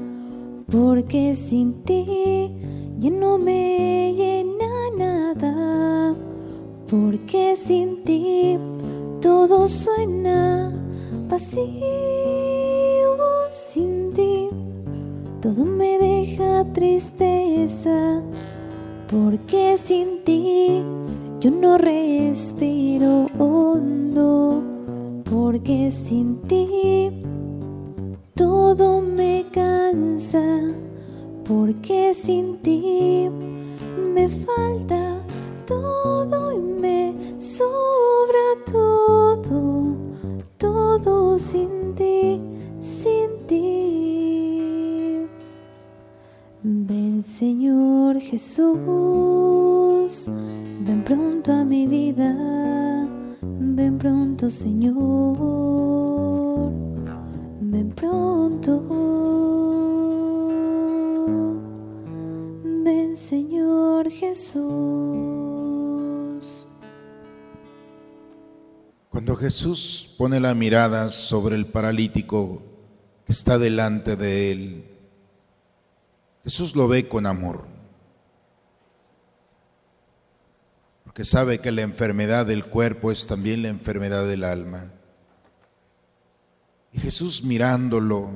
porque 0.70 1.34
sin 1.34 1.84
ti 1.84 2.50
ya 2.98 3.10
no 3.10 3.36
me 3.36 4.14
llena 4.14 4.90
nada, 4.96 6.14
porque 6.88 7.56
sin 7.56 8.02
ti 8.04 8.58
todo 9.20 9.68
suena 9.68 10.72
vacío, 11.28 11.62
sin 13.50 14.12
ti 14.14 14.48
todo 15.42 15.64
me 15.64 15.98
deja 15.98 16.64
tristeza, 16.72 18.22
porque 19.10 19.76
sin 19.76 20.24
ti 20.24 20.80
yo 21.40 21.50
no 21.50 21.76
respiro 21.76 23.26
hondo 23.38 24.71
porque 25.32 25.90
sin 25.90 26.42
ti 26.42 27.10
todo 28.34 29.00
me 29.00 29.46
cansa, 29.50 30.44
porque 31.42 32.12
sin 32.12 32.58
ti 32.58 33.30
me 34.14 34.28
falta 34.28 35.24
todo 35.66 36.52
y 36.52 36.60
me 36.82 37.14
sobra 37.38 38.46
todo, 38.70 39.96
todo 40.58 41.38
sin 41.38 41.94
ti, 41.94 42.38
sin 42.80 43.46
ti. 43.46 45.26
Ven 46.62 47.24
Señor 47.24 48.20
Jesús, 48.20 48.70
ven 50.86 51.02
pronto 51.04 51.52
a 51.52 51.64
mi 51.64 51.86
vida, 51.86 52.36
ven 53.74 53.98
pronto 53.98 54.50
Señor, 54.50 54.96
ven 57.60 57.92
pronto. 57.94 58.82
Ven 62.84 63.16
Señor 63.16 64.10
Jesús. 64.10 64.62
Cuando 69.08 69.36
Jesús 69.36 70.14
pone 70.18 70.40
la 70.40 70.54
mirada 70.54 71.10
sobre 71.10 71.56
el 71.56 71.66
paralítico 71.66 72.62
que 73.26 73.32
está 73.32 73.58
delante 73.58 74.16
de 74.16 74.50
él, 74.52 74.84
Jesús 76.44 76.74
lo 76.74 76.88
ve 76.88 77.08
con 77.08 77.26
amor, 77.26 77.66
porque 81.12 81.26
sabe 81.26 81.58
que 81.58 81.70
la 81.70 81.82
enfermedad 81.82 82.46
del 82.46 82.64
cuerpo 82.64 83.12
es 83.12 83.26
también 83.26 83.60
la 83.60 83.68
enfermedad 83.68 84.26
del 84.26 84.44
alma. 84.44 84.90
Y 86.90 87.00
Jesús 87.00 87.42
mirándolo, 87.42 88.30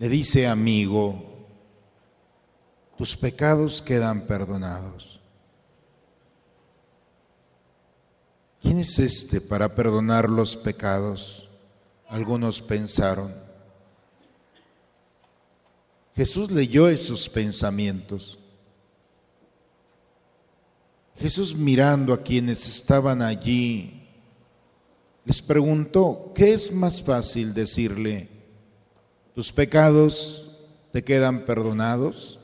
le 0.00 0.08
dice, 0.08 0.48
amigo, 0.48 1.46
tus 2.98 3.16
pecados 3.16 3.80
quedan 3.80 4.22
perdonados. 4.22 5.20
¿Quién 8.60 8.80
es 8.80 8.98
este 8.98 9.40
para 9.40 9.72
perdonar 9.72 10.28
los 10.28 10.56
pecados? 10.56 11.48
Algunos 12.08 12.60
pensaron. 12.60 13.32
Jesús 16.16 16.50
leyó 16.50 16.88
esos 16.88 17.28
pensamientos. 17.28 18.36
Jesús 21.18 21.54
mirando 21.54 22.12
a 22.12 22.22
quienes 22.22 22.66
estaban 22.68 23.22
allí, 23.22 24.06
les 25.24 25.42
preguntó, 25.42 26.32
¿qué 26.34 26.52
es 26.52 26.72
más 26.72 27.02
fácil 27.02 27.54
decirle? 27.54 28.28
¿Tus 29.34 29.50
pecados 29.50 30.60
te 30.92 31.02
quedan 31.02 31.44
perdonados? 31.44 32.38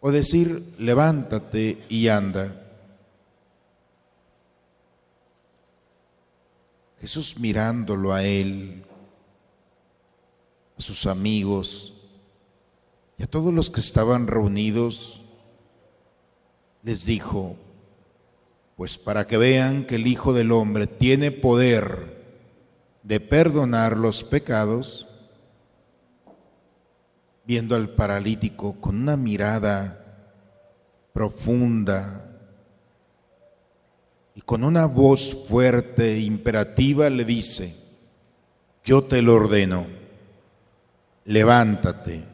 O 0.00 0.12
decir, 0.12 0.74
levántate 0.78 1.82
y 1.88 2.08
anda. 2.08 2.54
Jesús 7.00 7.38
mirándolo 7.38 8.12
a 8.12 8.24
él, 8.24 8.84
a 10.76 10.82
sus 10.82 11.06
amigos 11.06 11.94
y 13.16 13.24
a 13.24 13.26
todos 13.26 13.52
los 13.52 13.70
que 13.70 13.80
estaban 13.80 14.26
reunidos, 14.26 15.17
les 16.88 17.04
dijo, 17.04 17.54
pues 18.74 18.96
para 18.96 19.26
que 19.26 19.36
vean 19.36 19.84
que 19.84 19.96
el 19.96 20.06
Hijo 20.06 20.32
del 20.32 20.52
Hombre 20.52 20.86
tiene 20.86 21.30
poder 21.30 22.16
de 23.02 23.20
perdonar 23.20 23.98
los 23.98 24.24
pecados, 24.24 25.06
viendo 27.46 27.76
al 27.76 27.90
paralítico 27.90 28.80
con 28.80 29.02
una 29.02 29.18
mirada 29.18 30.02
profunda 31.12 32.40
y 34.34 34.40
con 34.40 34.64
una 34.64 34.86
voz 34.86 35.46
fuerte 35.46 36.14
e 36.14 36.20
imperativa 36.20 37.10
le 37.10 37.26
dice, 37.26 37.76
yo 38.82 39.04
te 39.04 39.20
lo 39.20 39.34
ordeno, 39.34 39.84
levántate, 41.26 42.24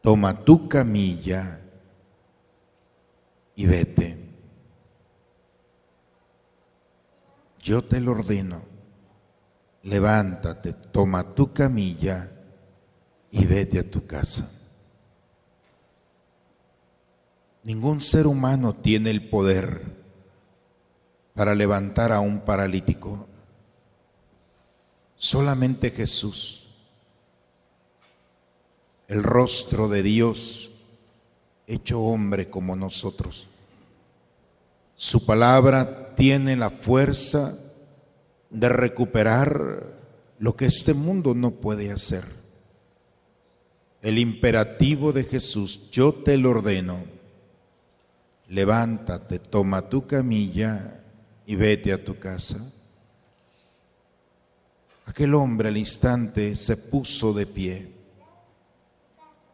toma 0.00 0.42
tu 0.42 0.68
camilla 0.68 1.60
y 3.58 3.66
vete. 3.66 4.16
Yo 7.60 7.82
te 7.82 8.00
lo 8.00 8.12
ordeno, 8.12 8.62
levántate, 9.82 10.74
toma 10.74 11.34
tu 11.34 11.52
camilla 11.52 12.30
y 13.32 13.46
vete 13.46 13.80
a 13.80 13.90
tu 13.90 14.06
casa. 14.06 14.48
Ningún 17.64 18.00
ser 18.00 18.28
humano 18.28 18.76
tiene 18.76 19.10
el 19.10 19.28
poder 19.28 19.82
para 21.34 21.52
levantar 21.56 22.12
a 22.12 22.20
un 22.20 22.42
paralítico. 22.42 23.26
Solamente 25.16 25.90
Jesús, 25.90 26.76
el 29.08 29.24
rostro 29.24 29.88
de 29.88 30.04
Dios 30.04 30.77
hecho 31.68 32.00
hombre 32.00 32.48
como 32.48 32.74
nosotros. 32.74 33.46
Su 34.96 35.24
palabra 35.24 36.14
tiene 36.16 36.56
la 36.56 36.70
fuerza 36.70 37.56
de 38.50 38.68
recuperar 38.68 39.84
lo 40.38 40.56
que 40.56 40.66
este 40.66 40.94
mundo 40.94 41.34
no 41.34 41.52
puede 41.52 41.92
hacer. 41.92 42.24
El 44.02 44.18
imperativo 44.18 45.12
de 45.12 45.24
Jesús, 45.24 45.90
yo 45.90 46.14
te 46.14 46.38
lo 46.38 46.50
ordeno, 46.50 47.04
levántate, 48.48 49.38
toma 49.38 49.88
tu 49.88 50.06
camilla 50.06 51.00
y 51.46 51.56
vete 51.56 51.92
a 51.92 52.02
tu 52.02 52.18
casa. 52.18 52.58
Aquel 55.06 55.34
hombre 55.34 55.68
al 55.68 55.76
instante 55.76 56.54
se 56.56 56.76
puso 56.76 57.32
de 57.32 57.46
pie. 57.46 57.97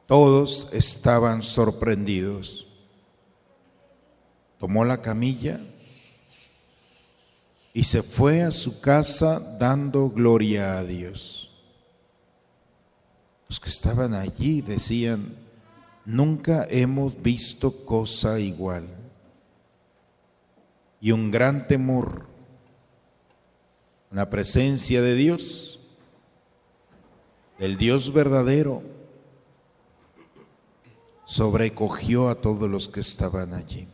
Todos 0.07 0.73
estaban 0.73 1.43
sorprendidos. 1.43 2.67
Tomó 4.59 4.85
la 4.85 5.01
camilla 5.01 5.61
y 7.73 7.85
se 7.85 8.03
fue 8.03 8.43
a 8.43 8.51
su 8.51 8.81
casa 8.81 9.41
dando 9.59 10.09
gloria 10.09 10.79
a 10.79 10.85
Dios. 10.85 11.51
Los 13.49 13.61
que 13.61 13.69
estaban 13.69 14.15
allí 14.15 14.63
decían, 14.63 15.35
nunca 16.05 16.67
hemos 16.71 17.21
visto 17.21 17.85
cosa 17.85 18.39
igual. 18.39 18.87
Y 21.01 21.13
un 21.13 21.31
gran 21.31 21.67
temor, 21.67 22.27
la 24.11 24.31
presencia 24.31 25.03
de 25.03 25.15
Dios, 25.15 25.81
del 27.59 27.77
Dios 27.77 28.13
verdadero, 28.13 28.94
sobrecogió 31.25 32.29
a 32.29 32.37
todos 32.37 32.69
los 32.69 32.89
que 32.89 33.01
estaban 33.01 33.55
allí. 33.55 33.89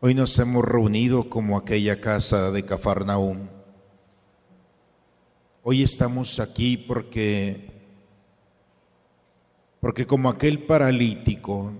Hoy 0.00 0.14
nos 0.14 0.38
hemos 0.38 0.64
reunido 0.64 1.28
como 1.28 1.56
aquella 1.56 2.00
casa 2.00 2.50
de 2.50 2.64
Cafarnaúm. 2.64 3.48
Hoy 5.62 5.82
estamos 5.82 6.38
aquí 6.38 6.76
porque 6.76 7.74
porque 9.80 10.06
como 10.06 10.28
aquel 10.28 10.60
paralítico 10.60 11.72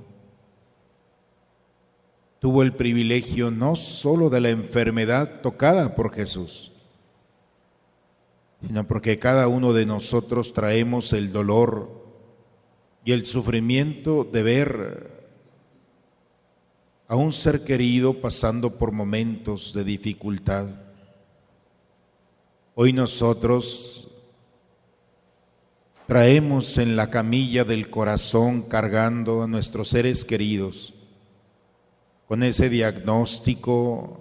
tuvo 2.39 2.63
el 2.63 2.73
privilegio 2.73 3.51
no 3.51 3.75
solo 3.75 4.31
de 4.31 4.41
la 4.41 4.51
enfermedad 4.51 5.41
tocada 5.41 5.95
por 5.95 6.13
Jesús, 6.15 6.73
sino 8.65 8.87
porque 8.87 9.19
cada 9.19 9.49
uno 9.49 9.73
de 9.73 9.87
nosotros 9.87 10.53
traemos 10.53 11.13
el 11.13 11.33
dolor 11.33 12.06
y 13.07 13.13
el 13.13 13.25
sufrimiento 13.25 14.25
de 14.25 14.43
ver 14.43 15.11
a 17.07 17.15
un 17.15 17.33
ser 17.33 17.63
querido 17.63 18.15
pasando 18.15 18.79
por 18.79 18.91
momentos 18.91 19.73
de 19.73 19.85
dificultad. 19.85 20.69
Hoy 22.75 22.93
nosotros 22.93 24.09
traemos 26.09 26.79
en 26.79 26.97
la 26.97 27.09
camilla 27.09 27.63
del 27.63 27.91
corazón 27.91 28.63
cargando 28.63 29.41
a 29.41 29.47
nuestros 29.47 29.89
seres 29.91 30.25
queridos 30.25 30.93
con 32.27 32.43
ese 32.43 32.69
diagnóstico 32.69 34.19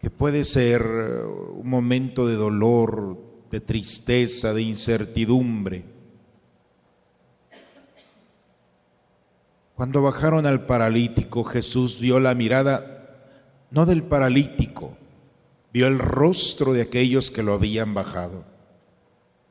que 0.00 0.10
puede 0.10 0.44
ser 0.44 0.82
un 0.82 1.70
momento 1.70 2.26
de 2.26 2.34
dolor, 2.34 3.25
de 3.50 3.60
tristeza, 3.60 4.52
de 4.52 4.62
incertidumbre. 4.62 5.84
Cuando 9.74 10.00
bajaron 10.02 10.46
al 10.46 10.64
paralítico, 10.64 11.44
Jesús 11.44 12.00
vio 12.00 12.18
la 12.18 12.34
mirada 12.34 12.96
no 13.70 13.84
del 13.84 14.02
paralítico, 14.02 14.96
vio 15.72 15.86
el 15.86 15.98
rostro 15.98 16.72
de 16.72 16.82
aquellos 16.82 17.30
que 17.30 17.42
lo 17.42 17.52
habían 17.52 17.92
bajado. 17.92 18.44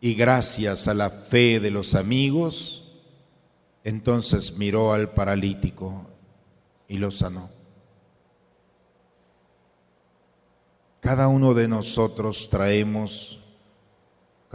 Y 0.02 0.16
gracias 0.16 0.88
a 0.88 0.94
la 0.94 1.10
fe 1.10 1.60
de 1.60 1.72
los 1.72 1.96
amigos, 1.96 2.92
entonces 3.84 4.58
miró 4.58 4.94
al 4.94 5.12
paralítico 5.12 6.08
y 6.88 6.98
lo 6.98 7.12
sanó. 7.12 7.50
Cada 11.00 11.28
uno 11.28 11.54
de 11.54 11.68
nosotros 11.68 12.50
traemos 12.50 13.45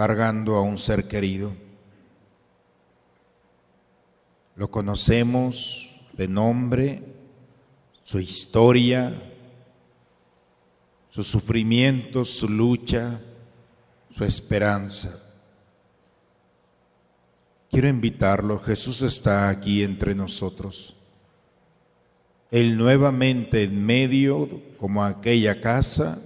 cargando 0.01 0.55
a 0.55 0.63
un 0.63 0.79
ser 0.79 1.07
querido. 1.09 1.53
Lo 4.57 4.71
conocemos 4.71 5.95
de 6.15 6.27
nombre, 6.27 7.03
su 8.03 8.19
historia, 8.19 9.13
su 11.11 11.23
sufrimiento, 11.23 12.25
su 12.25 12.49
lucha, 12.49 13.21
su 14.17 14.25
esperanza. 14.25 15.23
Quiero 17.71 17.87
invitarlo, 17.87 18.59
Jesús 18.59 19.03
está 19.03 19.51
aquí 19.51 19.83
entre 19.83 20.15
nosotros. 20.15 20.97
Él 22.51 22.79
nuevamente 22.79 23.65
en 23.65 23.85
medio, 23.85 24.49
como 24.79 25.05
aquella 25.05 25.61
casa, 25.61 26.23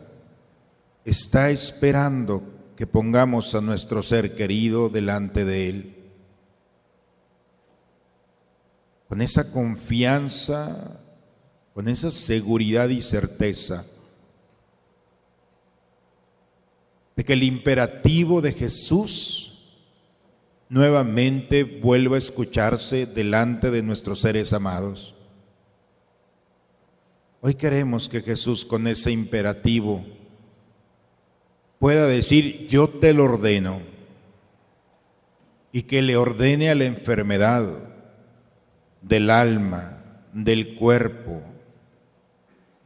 está 1.05 1.51
esperando 1.51 2.54
que 2.77 2.87
pongamos 2.87 3.55
a 3.55 3.61
nuestro 3.61 4.03
ser 4.03 4.35
querido 4.35 4.89
delante 4.89 5.45
de 5.45 5.69
Él. 5.69 5.95
Con 9.09 9.23
esa 9.23 9.53
confianza, 9.53 11.01
con 11.73 11.89
esa 11.89 12.11
seguridad 12.11 12.89
y 12.89 13.01
certeza 13.01 13.85
de 17.17 17.25
que 17.25 17.35
el 17.35 17.45
imperativo 17.45 18.41
de 18.41 18.53
Jesús 18.53 19.79
nuevamente 20.69 21.63
vuelva 21.63 22.17
a 22.17 22.19
escucharse 22.19 23.07
delante 23.07 23.71
de 23.71 23.83
nuestros 23.83 24.21
seres 24.21 24.53
amados. 24.53 25.15
Hoy 27.41 27.55
queremos 27.55 28.09
que 28.09 28.23
Jesús 28.23 28.65
con 28.65 28.87
ese 28.89 29.13
imperativo 29.13 30.05
pueda 31.85 32.07
decir, 32.07 32.67
yo 32.67 32.89
te 32.89 33.13
lo 33.13 33.25
ordeno, 33.25 33.83
y 35.71 35.83
que 35.83 36.01
le 36.01 36.17
ordene 36.17 36.71
a 36.71 36.75
la 36.75 36.87
enfermedad 36.87 37.63
del 39.03 39.29
alma, 39.29 40.03
del 40.33 40.77
cuerpo, 40.77 41.43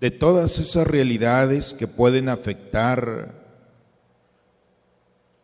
de 0.01 0.11
todas 0.11 0.59
esas 0.59 0.85
realidades 0.89 1.75
que 1.75 1.87
pueden 1.87 2.29
afectar 2.29 3.37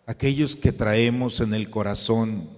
aquellos 0.05 0.57
que 0.57 0.73
traemos 0.73 1.39
en 1.39 1.55
el 1.55 1.71
corazón 1.71 2.51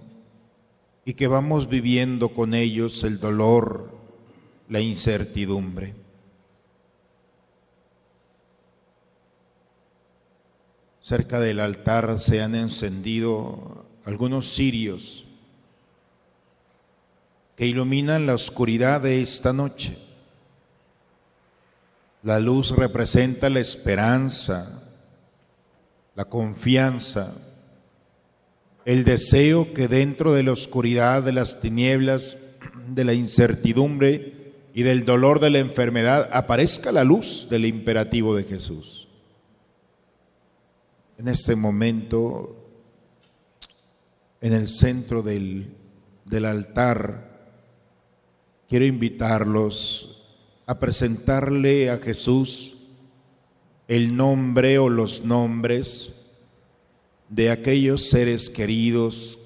y 1.05 1.13
que 1.13 1.27
vamos 1.27 1.69
viviendo 1.69 2.29
con 2.29 2.55
ellos 2.55 3.03
el 3.03 3.19
dolor, 3.19 3.91
la 4.67 4.79
incertidumbre. 4.79 6.06
Cerca 11.07 11.39
del 11.39 11.61
altar 11.61 12.19
se 12.19 12.41
han 12.41 12.53
encendido 12.53 13.85
algunos 14.03 14.53
cirios 14.53 15.23
que 17.55 17.65
iluminan 17.65 18.27
la 18.27 18.33
oscuridad 18.33 18.99
de 18.99 19.21
esta 19.21 19.53
noche. 19.53 19.97
La 22.23 22.41
luz 22.41 22.71
representa 22.71 23.49
la 23.49 23.61
esperanza, 23.61 24.83
la 26.13 26.25
confianza, 26.25 27.33
el 28.83 29.05
deseo 29.05 29.73
que 29.73 29.87
dentro 29.87 30.33
de 30.33 30.43
la 30.43 30.51
oscuridad, 30.51 31.23
de 31.23 31.31
las 31.31 31.61
tinieblas, 31.61 32.35
de 32.89 33.05
la 33.05 33.13
incertidumbre 33.13 34.53
y 34.73 34.83
del 34.83 35.05
dolor 35.05 35.39
de 35.39 35.51
la 35.51 35.59
enfermedad 35.59 36.27
aparezca 36.33 36.91
la 36.91 37.05
luz 37.05 37.47
del 37.49 37.65
imperativo 37.65 38.35
de 38.35 38.43
Jesús 38.43 38.96
en 41.17 41.27
este 41.27 41.55
momento 41.55 42.55
en 44.39 44.53
el 44.53 44.67
centro 44.67 45.23
del, 45.23 45.73
del 46.25 46.45
altar, 46.45 47.51
quiero 48.69 48.85
invitarlos 48.85 50.23
a 50.67 50.77
presentarle 50.77 51.89
a 51.89 51.97
Jesús 51.97 52.77
el 53.87 54.15
nombre 54.15 54.77
o 54.77 54.89
los 54.89 55.23
nombres 55.23 56.13
de 57.29 57.49
aquellos 57.49 58.09
seres 58.09 58.49
queridos 58.49 59.39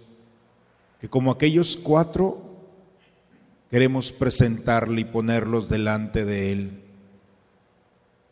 que 1.00 1.10
como 1.10 1.32
aquellos 1.32 1.78
cuatro 1.78 2.52
queremos 3.70 4.12
presentarle 4.12 5.02
y 5.02 5.06
ponerlos 5.06 5.70
delante 5.70 6.26
de 6.26 6.52
Él. 6.52 6.82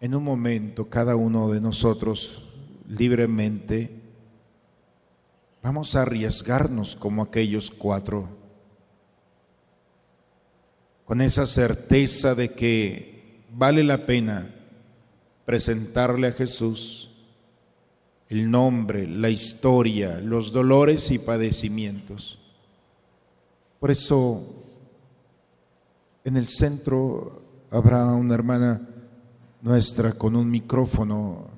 En 0.01 0.13
un 0.13 0.23
momento 0.23 0.89
cada 0.89 1.15
uno 1.15 1.49
de 1.49 1.61
nosotros 1.61 2.48
libremente, 2.89 3.89
vamos 5.61 5.95
a 5.95 6.01
arriesgarnos 6.01 6.95
como 6.95 7.21
aquellos 7.21 7.71
cuatro, 7.71 8.27
con 11.05 11.21
esa 11.21 11.47
certeza 11.47 12.35
de 12.35 12.51
que 12.51 13.43
vale 13.51 13.83
la 13.83 14.05
pena 14.05 14.53
presentarle 15.45 16.27
a 16.27 16.33
Jesús 16.33 17.09
el 18.27 18.49
nombre, 18.49 19.07
la 19.07 19.29
historia, 19.29 20.19
los 20.19 20.51
dolores 20.51 21.09
y 21.09 21.17
padecimientos. 21.17 22.37
Por 23.79 23.89
eso, 23.89 24.63
en 26.23 26.37
el 26.37 26.47
centro 26.47 27.41
habrá 27.71 28.05
una 28.05 28.35
hermana 28.35 28.87
nuestra 29.61 30.13
con 30.13 30.35
un 30.35 30.49
micrófono 30.49 31.48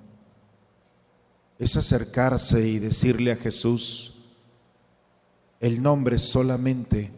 es 1.62 1.78
acercarse 1.78 2.68
y 2.68 2.80
decirle 2.80 3.32
a 3.32 3.36
Jesús 3.36 4.16
el 5.60 5.80
nombre 5.80 6.18
solamente 6.18 7.12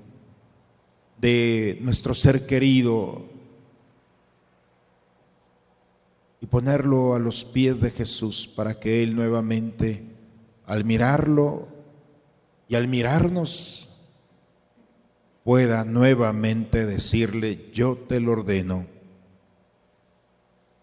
de 1.17 1.77
nuestro 1.79 2.13
ser 2.13 2.45
querido 2.45 3.25
y 6.41 6.45
ponerlo 6.45 7.15
a 7.15 7.19
los 7.19 7.45
pies 7.45 7.79
de 7.79 7.89
Jesús 7.89 8.49
para 8.53 8.77
que 8.82 9.01
Él 9.01 9.15
nuevamente, 9.15 10.03
al 10.65 10.84
mirarlo 10.84 11.69
y 12.67 12.75
al 12.75 12.89
mirarnos, 12.89 13.88
pueda 15.45 15.86
nuevamente 15.86 16.86
decirle, 16.86 17.71
yo 17.73 17.95
te 17.95 18.19
lo 18.19 18.34
ordeno, 18.34 18.88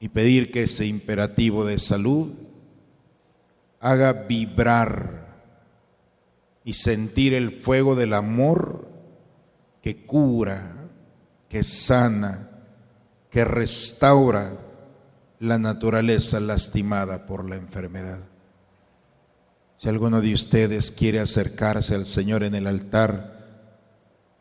y 0.01 0.09
pedir 0.09 0.51
que 0.51 0.63
ese 0.63 0.87
imperativo 0.87 1.67
de 1.67 1.79
salud 1.79 2.33
haga 3.81 4.13
vibrar 4.13 5.21
y 6.65 6.75
sentir 6.75 7.35
el 7.35 7.51
fuego 7.51 7.97
del 7.97 8.13
amor 8.13 8.89
que 9.83 10.05
cura, 10.05 10.77
que 11.49 11.63
sana, 11.63 12.51
que 13.31 13.45
restaura 13.45 14.53
la 15.39 15.59
naturaleza 15.59 16.39
lastimada 16.39 17.27
por 17.27 17.49
la 17.49 17.57
enfermedad. 17.57 18.21
Si 19.79 19.89
alguno 19.89 20.21
de 20.21 20.35
ustedes 20.35 20.91
quiere 20.91 21.21
acercarse 21.21 21.95
al 21.95 22.05
Señor 22.05 22.43
en 22.43 22.55
el 22.55 22.67
altar 22.67 23.41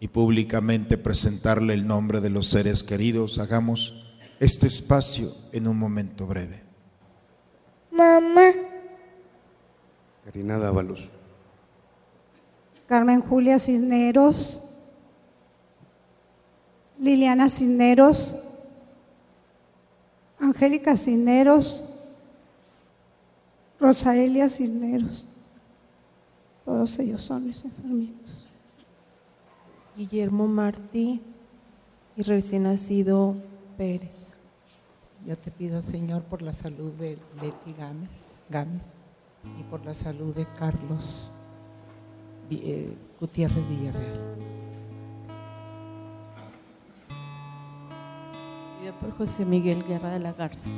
y 0.01 0.09
públicamente 0.09 0.97
presentarle 0.97 1.73
el 1.73 1.87
nombre 1.87 2.19
de 2.19 2.29
los 2.29 2.47
seres 2.47 2.83
queridos, 2.83 3.39
hagamos 3.39 4.17
este 4.41 4.67
espacio 4.67 5.33
en 5.53 5.67
un 5.67 5.77
momento 5.77 6.27
breve. 6.27 6.61
Mamá. 7.91 8.68
Karina 10.29 10.59
Dávalos. 10.59 11.09
Carmen 12.87 13.19
Julia 13.19 13.57
Cisneros. 13.57 14.61
Liliana 16.99 17.49
Cisneros. 17.49 18.35
Angélica 20.39 20.95
Cisneros. 20.97 21.83
Rosaelia 23.79 24.49
Cisneros. 24.49 25.25
Todos 26.63 26.99
ellos 26.99 27.23
son 27.23 27.47
mis 27.47 27.65
enfermitos. 27.65 28.47
Guillermo 29.97 30.47
Martí 30.47 31.21
y 32.15 32.21
recién 32.21 32.63
nacido 32.63 33.35
Pérez. 33.77 34.35
Yo 35.25 35.35
te 35.35 35.49
pido, 35.49 35.81
Señor, 35.81 36.21
por 36.21 36.43
la 36.43 36.53
salud 36.53 36.91
de 36.93 37.17
Leti 37.41 37.73
Gámez, 37.75 38.37
Gámez 38.47 38.98
y 39.57 39.63
por 39.63 39.85
la 39.85 39.93
salud 39.93 40.35
de 40.35 40.45
Carlos 40.45 41.31
eh, 42.51 42.93
Gutiérrez 43.19 43.67
Villarreal. 43.69 44.19
Pido 48.79 48.93
por 48.93 49.11
José 49.17 49.45
Miguel 49.45 49.83
Guerra 49.83 50.11
de 50.11 50.19
la 50.19 50.33
Garza, 50.33 50.69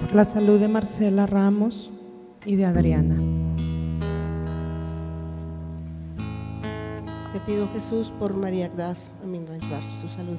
Por 0.00 0.14
la 0.14 0.24
salud 0.24 0.58
de 0.58 0.68
Marcela 0.68 1.26
Ramos 1.26 1.90
y 2.46 2.56
de 2.56 2.64
Adriana. 2.64 3.16
Te 7.32 7.40
pido 7.40 7.68
Jesús 7.74 8.10
por 8.18 8.34
María 8.34 8.66
Agdas 8.66 9.12
Amin 9.22 9.46
su 10.00 10.08
salud. 10.08 10.38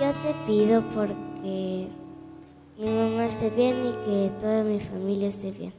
Yo 0.00 0.10
te 0.10 0.34
pido 0.46 0.82
porque 1.44 1.88
mi 2.78 2.90
mamá 2.90 3.26
esté 3.26 3.50
bien 3.50 3.74
y 3.76 3.92
que 4.04 4.32
toda 4.40 4.64
mi 4.64 4.80
familia 4.80 5.28
esté 5.28 5.50
bien. 5.52 5.72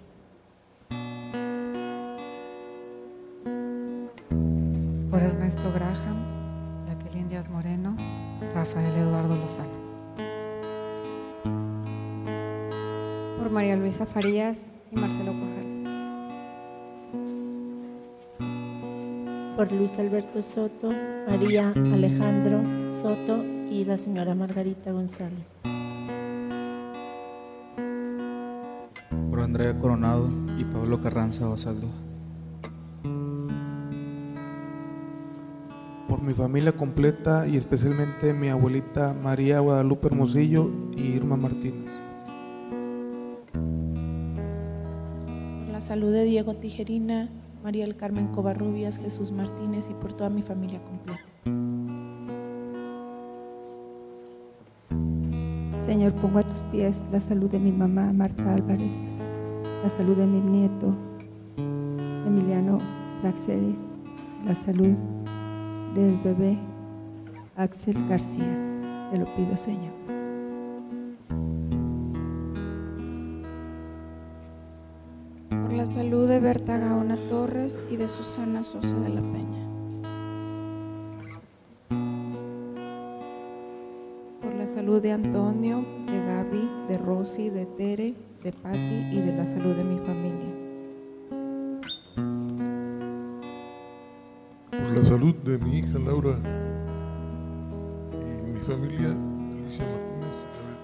Por 5.09 5.21
Ernesto 5.21 5.71
Graham, 5.73 6.17
Jacqueline 6.87 7.29
Díaz 7.29 7.49
Moreno, 7.49 7.95
Rafael 8.53 8.95
Eduardo 8.95 9.35
Lozano. 9.35 9.85
Por 13.37 13.49
María 13.49 13.75
Luisa 13.75 14.05
Farías 14.05 14.67
y 14.91 14.95
Marcelo 14.95 15.31
Cuajardo. 15.31 15.65
por 19.55 19.71
Luis 19.71 19.97
Alberto 19.99 20.41
Soto, 20.41 20.91
María 21.29 21.71
Alejandro 21.93 22.61
Soto 22.91 23.54
y 23.69 23.85
la 23.85 23.97
señora 23.97 24.35
Margarita 24.35 24.91
González. 24.91 25.55
por 29.29 29.43
Andrea 29.43 29.77
Coronado 29.77 30.29
y 30.57 30.63
Pablo 30.63 31.01
Carranza 31.01 31.45
Basaldo. 31.45 31.87
por 36.07 36.21
mi 36.21 36.33
familia 36.33 36.71
completa 36.71 37.45
y 37.45 37.57
especialmente 37.57 38.31
mi 38.31 38.47
abuelita 38.47 39.13
María 39.13 39.59
Guadalupe 39.59 40.07
Hermosillo 40.07 40.69
y 40.95 41.01
Irma 41.07 41.35
Martínez. 41.35 41.91
Por 45.65 45.73
la 45.73 45.81
salud 45.81 46.13
de 46.13 46.23
Diego 46.23 46.55
Tijerina, 46.55 47.27
María 47.61 47.83
del 47.83 47.97
Carmen 47.97 48.27
Covarrubias, 48.27 48.97
Jesús 48.97 49.33
Martínez 49.33 49.89
y 49.89 49.93
por 49.93 50.13
toda 50.13 50.29
mi 50.29 50.41
familia 50.41 50.81
completa. 50.81 51.34
Señor, 55.85 56.13
pongo 56.13 56.39
a 56.39 56.43
tus 56.43 56.63
pies 56.71 56.97
la 57.11 57.21
salud 57.21 57.47
de 57.47 57.59
mi 57.59 57.71
mamá, 57.71 58.11
Marta 58.11 58.55
Álvarez, 58.55 58.91
la 59.83 59.89
salud 59.91 60.17
de 60.17 60.25
mi 60.25 60.41
nieto, 60.41 60.95
Emiliano 62.25 62.79
Praxedis, 63.21 63.77
la 64.43 64.55
salud 64.55 64.97
del 65.93 66.17
bebé 66.23 66.57
Axel 67.55 68.07
García. 68.07 68.57
Te 69.11 69.19
lo 69.19 69.25
pido, 69.35 69.55
Señor. 69.55 69.93
Por 75.49 75.71
la 75.71 75.85
salud 75.85 76.27
de 76.27 76.39
Berta 76.39 76.79
Gaona 76.79 77.15
Torres 77.27 77.79
y 77.91 77.97
de 77.97 78.07
Susana 78.07 78.63
Sosa 78.63 78.99
de 79.01 79.09
la 79.09 79.21
Peña. 79.21 79.64
Salud 84.95 85.03
de 85.03 85.11
Antonio, 85.11 85.83
de 86.05 86.25
Gaby, 86.25 86.69
de 86.87 86.97
Rosy, 86.97 87.49
de 87.49 87.65
Tere, 87.65 88.13
de 88.41 88.53
Patti 88.53 89.09
y 89.11 89.19
de 89.19 89.35
la 89.35 89.45
salud 89.45 89.75
de 89.75 89.83
mi 89.83 89.97
familia. 89.99 90.53
Por 94.71 94.97
la 94.97 95.03
salud 95.03 95.35
de 95.43 95.57
mi 95.57 95.79
hija 95.79 95.99
Laura 95.99 96.37
y 98.13 98.53
mi 98.53 98.59
familia, 98.61 99.17
Alicia 99.59 99.85
Martínez 99.85 100.37
y 100.39 100.47
Cruz. 100.55 100.79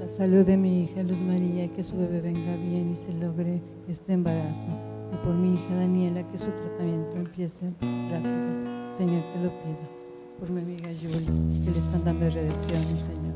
La 0.00 0.08
salud 0.08 0.46
de 0.46 0.56
mi 0.56 0.84
hija 0.84 1.02
Luz 1.02 1.20
María, 1.20 1.68
que 1.68 1.84
su 1.84 1.98
bebé 1.98 2.22
venga 2.22 2.56
bien 2.56 2.92
y 2.92 2.96
se 2.96 3.12
logre 3.12 3.60
este 3.88 4.14
embarazo. 4.14 4.70
Y 5.12 5.16
por 5.22 5.34
mi 5.34 5.52
hija 5.52 5.74
Daniela, 5.74 6.26
que 6.30 6.38
su 6.38 6.50
tratamiento 6.50 7.18
empiece 7.18 7.74
rápido. 8.10 8.94
Señor, 8.96 9.22
te 9.34 9.38
lo 9.42 9.50
pido. 9.50 9.99
Por 10.40 10.48
mi 10.48 10.62
amiga 10.62 10.88
Julie, 10.98 11.26
que 11.62 11.70
le 11.70 11.78
están 11.78 12.02
dando 12.02 12.24
redenciones, 12.30 13.00
Señor. 13.00 13.34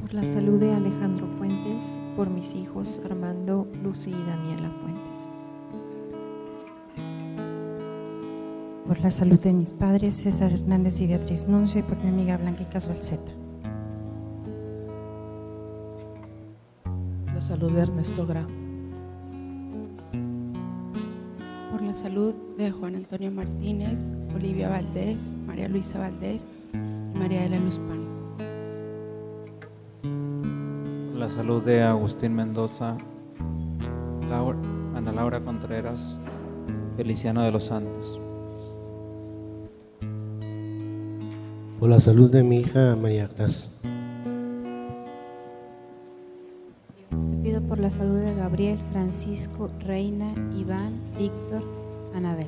Por 0.00 0.14
la 0.14 0.22
salud 0.22 0.60
de 0.60 0.72
Alejandro 0.72 1.26
Fuentes, 1.36 1.82
por 2.16 2.30
mis 2.30 2.54
hijos 2.54 3.02
Armando, 3.04 3.66
Lucy 3.82 4.10
y 4.10 4.24
Daniela 4.24 4.70
Fuentes. 4.70 5.26
Por 8.86 9.00
la 9.00 9.10
salud 9.10 9.40
de 9.40 9.52
mis 9.52 9.72
padres, 9.72 10.14
César 10.14 10.52
Hernández 10.52 11.00
y 11.00 11.08
Beatriz 11.08 11.48
Nuncio, 11.48 11.80
y 11.80 11.82
por 11.82 11.96
mi 12.04 12.10
amiga 12.10 12.36
Blanca 12.36 12.62
y 12.62 12.66
Casual 12.66 13.02
Z. 13.02 13.20
La 17.34 17.42
salud 17.42 17.72
de 17.72 17.80
Ernesto 17.80 18.24
Gra. 18.24 18.46
Salud 22.14 22.34
de 22.56 22.70
Juan 22.70 22.94
Antonio 22.94 23.28
Martínez, 23.32 24.12
Olivia 24.36 24.68
Valdés, 24.68 25.32
María 25.48 25.68
Luisa 25.68 25.98
Valdés 25.98 26.46
y 26.72 27.18
María 27.18 27.42
de 27.42 27.48
la 27.48 27.58
Luz 27.58 27.80
Pan. 27.80 28.04
Por 31.10 31.18
la 31.18 31.28
salud 31.28 31.60
de 31.64 31.82
Agustín 31.82 32.32
Mendoza, 32.36 32.96
Laura- 34.30 34.56
Ana 34.94 35.10
Laura 35.10 35.40
Contreras, 35.40 36.16
Feliciano 36.96 37.42
de 37.42 37.50
los 37.50 37.64
Santos. 37.64 38.20
Por 41.80 41.88
la 41.88 41.98
salud 41.98 42.30
de 42.30 42.44
mi 42.44 42.58
hija 42.58 42.94
María 42.94 43.24
Agnes. 43.24 43.68
Dios, 47.10 47.26
te 47.28 47.36
pido 47.38 47.60
por 47.62 47.80
la 47.80 47.90
salud 47.90 48.20
de 48.20 48.36
Gabriel, 48.36 48.78
Francisco, 48.92 49.68
Reina, 49.80 50.32
Iván, 50.56 50.92
Víctor, 51.18 51.82
Anabel. 52.14 52.46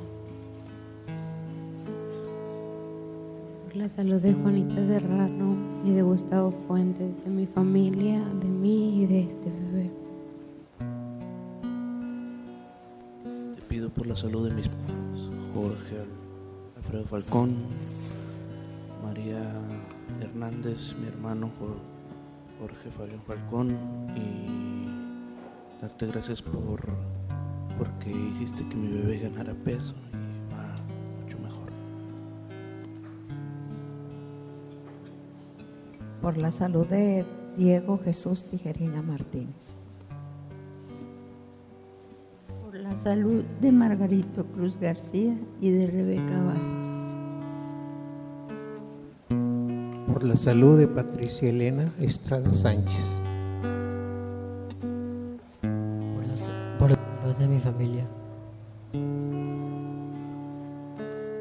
Por 3.64 3.76
la 3.76 3.88
salud 3.88 4.20
de 4.20 4.33
Juanita 4.35 4.85
Serrano 4.85 5.57
y 5.85 5.92
de 5.92 6.02
Gustavo 6.02 6.52
Fuentes, 6.66 7.22
de 7.24 7.31
mi 7.31 7.46
familia, 7.46 8.20
de 8.40 8.46
mí 8.48 9.02
y 9.02 9.07
de 9.07 9.20
este 9.24 9.50
bebé. 9.50 9.90
Te 13.55 13.62
pido 13.62 13.90
por 13.90 14.07
la 14.07 14.16
salud 14.16 14.48
de 14.48 14.55
mis 14.55 14.68
padres, 14.68 15.31
Jorge 15.55 15.96
Alfredo 16.76 17.05
Falcón, 17.05 17.55
María 19.02 19.42
Hernández, 20.20 20.94
mi 21.00 21.09
hermano 21.09 21.50
Jo- 21.59 21.76
Jorge 22.61 22.90
Fabián 22.90 23.20
Falcón, 23.26 23.76
y 24.16 25.81
darte 25.83 26.07
gracias 26.07 26.40
por 26.40 26.81
porque 27.79 28.11
hiciste 28.11 28.67
que 28.69 28.77
mi 28.77 28.89
bebé 28.89 29.19
ganara 29.19 29.55
peso 29.55 29.95
y 30.12 30.53
va 30.53 30.77
mucho 31.21 31.39
mejor. 31.39 31.71
Por 36.21 36.37
la 36.39 36.51
salud 36.51 36.87
de 36.87 37.25
Diego 37.57 37.98
Jesús 37.98 38.44
Tijerina 38.44 39.03
Martínez. 39.03 39.85
Por 42.63 42.75
la 42.75 42.96
salud 42.96 43.44
de 43.61 43.73
Margarito 43.73 44.44
Cruz 44.46 44.79
García 44.79 45.37
y 45.61 45.71
de 45.71 45.87
Rebeca 45.87 46.42
Vázquez. 46.42 47.17
Por 50.07 50.25
la 50.25 50.37
salud 50.37 50.79
de 50.79 50.88
Patricia 50.88 51.48
Elena 51.48 51.90
Estrada 52.00 52.53
Sánchez. 52.55 53.25
De 57.39 57.49
mi 57.49 57.59
familia. 57.59 58.07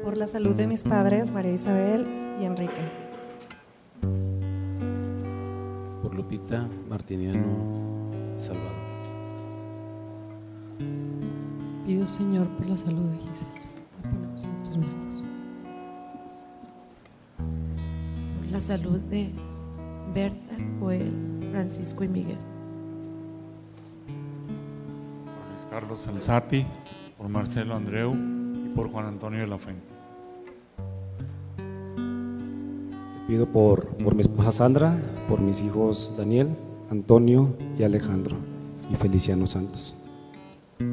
Por 0.02 0.16
la 0.16 0.26
salud 0.26 0.54
de 0.54 0.66
mis 0.66 0.84
padres, 0.84 1.30
María 1.30 1.52
Isabel 1.52 2.06
y 2.40 2.44
Enrique. 2.44 2.72
Por 6.02 6.14
Lupita 6.14 6.68
Martiniano 6.88 8.10
Salvador. 8.38 8.72
Pido, 11.86 12.06
Señor, 12.06 12.46
por 12.48 12.66
la 12.66 12.76
salud 12.76 13.10
de 13.10 13.18
Gisela. 13.18 13.52
La 14.02 14.10
ponemos 14.10 14.44
en 14.44 14.62
tus 14.64 14.76
manos. 14.76 15.24
Por 18.38 18.50
la 18.50 18.60
salud 18.60 19.00
de 19.00 19.30
Berta, 20.14 20.56
Joel, 20.78 21.12
Francisco 21.52 22.04
y 22.04 22.08
Miguel. 22.08 22.55
Carlos 25.78 26.08
Alzati, 26.08 26.64
por 27.18 27.28
Marcelo 27.28 27.74
Andreu 27.74 28.14
y 28.14 28.72
por 28.74 28.90
Juan 28.90 29.04
Antonio 29.04 29.40
de 29.40 29.46
la 29.46 29.58
Fuente. 29.58 29.84
Te 31.58 33.26
pido 33.26 33.44
por, 33.44 33.86
por 33.98 34.14
mi 34.14 34.22
esposa 34.22 34.52
Sandra, 34.52 34.98
por 35.28 35.42
mis 35.42 35.60
hijos 35.60 36.14
Daniel, 36.16 36.48
Antonio 36.90 37.54
y 37.78 37.82
Alejandro. 37.82 38.36
y 38.90 38.96
Feliciano 38.96 39.46
Santos. 39.46 39.94
Pido 40.78 40.88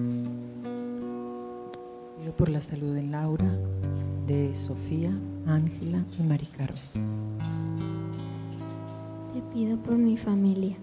por 2.35 2.49
la 2.49 2.59
salud 2.59 2.93
de 2.93 3.03
Laura, 3.03 3.57
de 4.27 4.53
Sofía, 4.53 5.17
Ángela 5.47 6.03
y 6.19 6.23
Mari 6.23 6.47
Carmen. 6.47 6.83
Te 9.33 9.41
pido 9.53 9.77
por 9.77 9.97
mi 9.97 10.17
familia. 10.17 10.75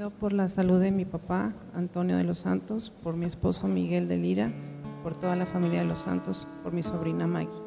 Te 0.00 0.06
pido 0.06 0.18
por 0.18 0.32
la 0.32 0.48
salud 0.48 0.80
de 0.80 0.90
mi 0.90 1.04
papá, 1.04 1.52
Antonio 1.74 2.16
de 2.16 2.24
los 2.24 2.38
Santos, 2.38 2.88
por 2.88 3.16
mi 3.16 3.26
esposo 3.26 3.68
Miguel 3.68 4.08
de 4.08 4.16
Lira, 4.16 4.50
por 5.02 5.14
toda 5.14 5.36
la 5.36 5.44
familia 5.44 5.80
de 5.80 5.84
los 5.84 5.98
Santos, 5.98 6.46
por 6.62 6.72
mi 6.72 6.82
sobrina 6.82 7.26
Maggie. 7.26 7.60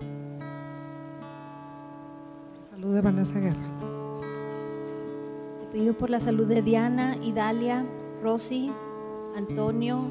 Salud 2.67 2.91
de 2.95 3.01
Vanessa 3.01 3.39
Guerra. 3.39 3.61
Te 5.59 5.77
pido 5.77 5.93
por 5.93 6.09
la 6.09 6.19
salud 6.19 6.47
de 6.47 6.63
Diana, 6.63 7.17
Idalia, 7.21 7.85
Rosy, 8.23 8.71
Antonio, 9.37 10.01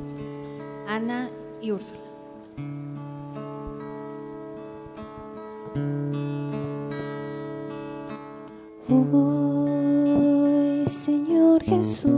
Ana 0.86 1.28
y 1.60 1.72
Úrsula. 1.72 1.98
Hoy, 8.88 10.86
Señor 10.86 11.64
Jesús, 11.64 12.11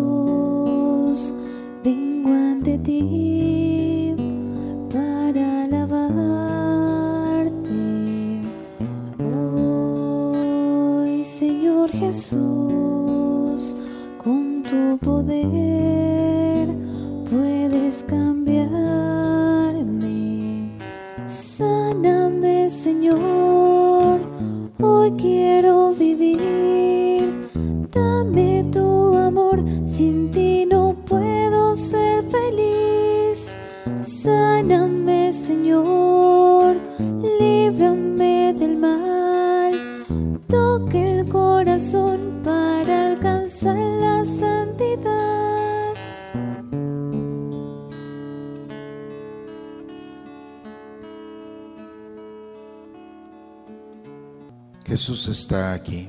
Jesús 55.04 55.28
está 55.28 55.74
aquí. 55.74 56.08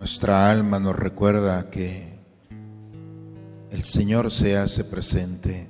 Nuestra 0.00 0.50
alma 0.50 0.80
nos 0.80 0.96
recuerda 0.96 1.70
que 1.70 2.18
el 3.70 3.84
Señor 3.84 4.32
se 4.32 4.56
hace 4.56 4.82
presente. 4.82 5.68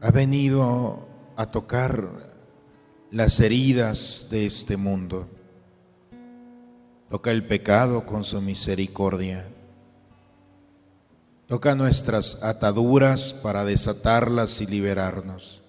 Ha 0.00 0.12
venido 0.12 1.08
a 1.34 1.46
tocar 1.46 2.08
las 3.10 3.40
heridas 3.40 4.28
de 4.30 4.46
este 4.46 4.76
mundo. 4.76 5.28
Toca 7.10 7.32
el 7.32 7.44
pecado 7.44 8.06
con 8.06 8.22
su 8.22 8.40
misericordia. 8.40 9.48
Toca 11.48 11.74
nuestras 11.74 12.40
ataduras 12.44 13.32
para 13.32 13.64
desatarlas 13.64 14.60
y 14.60 14.66
liberarnos. 14.66 15.62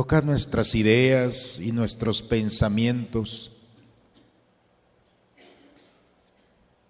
Toca 0.00 0.22
nuestras 0.22 0.74
ideas 0.74 1.60
y 1.60 1.72
nuestros 1.72 2.22
pensamientos 2.22 3.58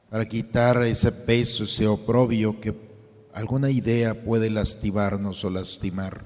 para 0.08 0.28
quitar 0.28 0.80
ese 0.84 1.11
peso, 1.11 1.64
ese 1.64 1.88
oprobio 1.88 2.61
que 2.61 2.72
alguna 3.34 3.68
idea 3.68 4.22
puede 4.22 4.48
lastimarnos 4.48 5.44
o 5.44 5.50
lastimar. 5.50 6.22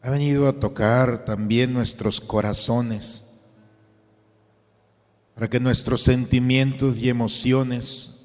Ha 0.00 0.08
venido 0.08 0.48
a 0.48 0.54
tocar 0.54 1.26
también 1.26 1.74
nuestros 1.74 2.22
corazones 2.22 3.26
para 5.34 5.50
que 5.50 5.60
nuestros 5.60 6.00
sentimientos 6.00 6.96
y 6.96 7.10
emociones, 7.10 8.19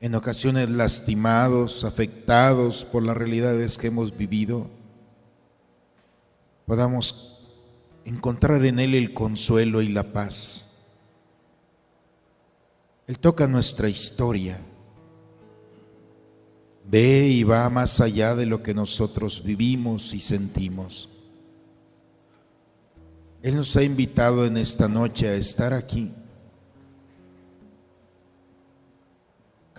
en 0.00 0.14
ocasiones 0.14 0.70
lastimados, 0.70 1.84
afectados 1.84 2.86
por 2.86 3.02
las 3.02 3.16
realidades 3.16 3.76
que 3.76 3.88
hemos 3.88 4.16
vivido, 4.16 4.66
podamos 6.66 7.38
encontrar 8.06 8.64
en 8.64 8.78
Él 8.78 8.94
el 8.94 9.12
consuelo 9.12 9.82
y 9.82 9.88
la 9.88 10.04
paz. 10.04 10.78
Él 13.06 13.18
toca 13.18 13.46
nuestra 13.46 13.88
historia. 13.88 14.58
Ve 16.86 17.28
y 17.28 17.44
va 17.44 17.68
más 17.68 18.00
allá 18.00 18.34
de 18.34 18.46
lo 18.46 18.62
que 18.62 18.72
nosotros 18.72 19.44
vivimos 19.44 20.14
y 20.14 20.20
sentimos. 20.20 21.10
Él 23.42 23.56
nos 23.56 23.76
ha 23.76 23.82
invitado 23.82 24.46
en 24.46 24.56
esta 24.56 24.88
noche 24.88 25.28
a 25.28 25.34
estar 25.34 25.74
aquí. 25.74 26.12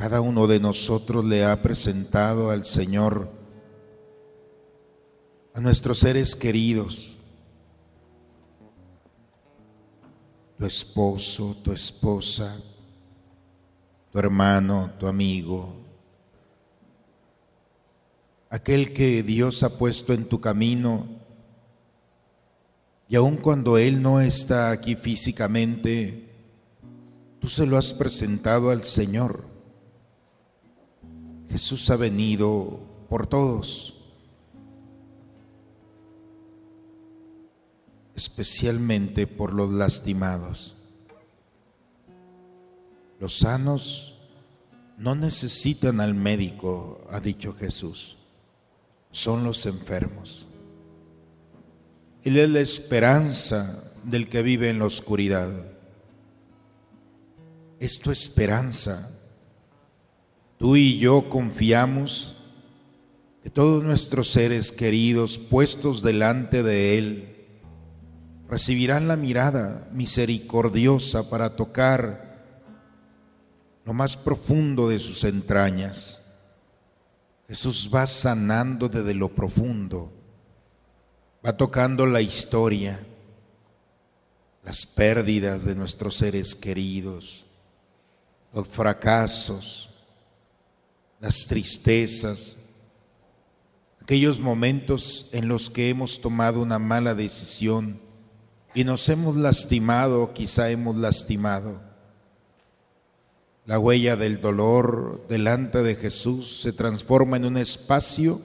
Cada 0.02 0.20
uno 0.20 0.47
de 0.47 0.60
nosotros 0.60 1.24
le 1.26 1.45
ha 1.45 1.62
presentado 1.62 2.49
al 2.49 2.66
Señor 2.66 3.30
a 5.54 5.62
nuestros 5.62 5.99
seres 5.99 6.36
queridos, 6.36 7.16
tu 10.58 10.66
esposo, 10.66 11.56
tu 11.64 11.72
esposa, 11.72 12.60
tu 14.12 14.18
hermano, 14.18 14.89
tu 14.99 15.06
amigo, 15.06 15.72
aquel 18.49 18.93
que 18.93 19.22
Dios 19.22 19.62
ha 19.62 19.78
puesto 19.78 20.14
en 20.14 20.26
tu 20.26 20.41
camino. 20.41 21.06
Y 23.08 23.16
aun 23.18 23.38
cuando 23.38 23.78
Él 23.78 24.02
no 24.02 24.20
está 24.20 24.72
aquí 24.72 24.95
físicamente, 24.95 26.28
tú 27.39 27.47
se 27.47 27.68
lo 27.68 27.78
has 27.78 27.93
presentado 27.93 28.72
al 28.72 28.84
Señor. 28.84 29.51
Jesús 31.52 31.89
ha 31.89 31.97
venido 31.97 32.80
por 33.10 33.28
todos, 33.28 34.06
especialmente 38.16 39.28
por 39.28 39.52
los 39.52 39.70
lastimados. 39.70 40.76
Los 43.20 43.39
sanos 43.39 44.18
no 44.97 45.14
necesitan 45.16 45.99
al 45.99 46.14
médico, 46.14 47.06
ha 47.10 47.20
dicho 47.20 47.54
Jesús, 47.54 48.16
son 49.12 49.43
los 49.43 49.66
enfermos. 49.66 50.45
Él 52.24 52.38
es 52.38 52.49
la 52.49 52.62
esperanza 52.62 53.91
del 54.06 54.30
que 54.30 54.41
vive 54.41 54.70
en 54.70 54.80
la 54.80 54.86
oscuridad. 54.86 55.52
Es 57.80 57.99
tu 57.99 58.10
esperanza. 58.10 59.20
Tú 60.62 60.76
y 60.76 60.99
yo 60.99 61.28
confiamos 61.28 62.36
que 63.41 63.49
todos 63.49 63.84
nuestros 63.84 64.30
seres 64.30 64.72
queridos 64.72 65.39
puestos 65.39 66.03
delante 66.03 66.62
de 66.62 66.99
Él 66.99 67.47
recibirán 68.47 69.07
la 69.07 69.16
mirada 69.16 69.89
misericordiosa 69.91 71.32
para 71.32 71.55
tocar 71.55 72.45
lo 73.86 73.93
más 73.93 74.16
profundo 74.16 74.88
de 74.88 74.99
sus 74.99 75.24
entrañas. 75.24 76.32
Jesús 77.47 77.89
va 77.91 78.05
sanando 78.05 78.88
desde 78.88 79.16
lo 79.16 79.30
profundo, 79.30 80.14
va 81.43 81.57
tocando 81.57 82.05
la 82.05 82.22
historia, 82.22 82.99
las 84.64 84.86
pérdidas 84.86 85.66
de 85.66 85.74
nuestros 85.74 86.18
seres 86.18 86.53
queridos, 86.53 87.47
los 88.53 88.68
fracasos, 88.68 89.91
las 91.22 91.45
tristezas, 91.47 92.57
aquellos 94.01 94.39
momentos 94.39 95.30
en 95.32 95.47
los 95.47 95.69
que 95.69 95.89
hemos 95.89 96.19
tomado 96.19 96.61
una 96.61 96.80
mala 96.80 97.13
decisión 97.13 98.01
y 98.74 98.84
nos 98.84 99.07
hemos 99.07 99.36
lastimado, 99.36 100.34
quizá 100.34 100.72
hemos 100.72 100.95
lastimado. 100.97 101.80
La 103.67 103.78
huella 103.78 104.15
del 104.15 104.41
dolor 104.41 105.28
delante 105.30 105.84
de 105.84 105.95
Jesús 105.95 106.61
se 106.61 106.74
transforma 106.74 107.38
en 107.38 107.45
un 107.45 107.57
espacio 107.57 108.41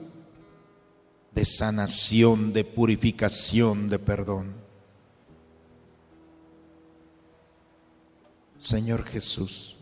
de 1.33 1.43
sanación, 1.45 2.53
de 2.53 2.63
purificación, 2.63 3.89
de 3.89 3.97
perdón. 3.97 4.53
Señor 8.59 9.03
Jesús. 9.05 9.76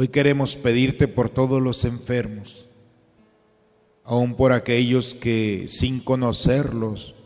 Hoy 0.00 0.06
queremos 0.06 0.54
pedirte 0.54 1.08
por 1.08 1.28
todos 1.28 1.60
los 1.60 1.84
enfermos, 1.84 2.68
aun 4.04 4.36
por 4.36 4.52
aquellos 4.52 5.12
que 5.12 5.64
sin 5.66 5.98
conocerlos, 5.98 7.16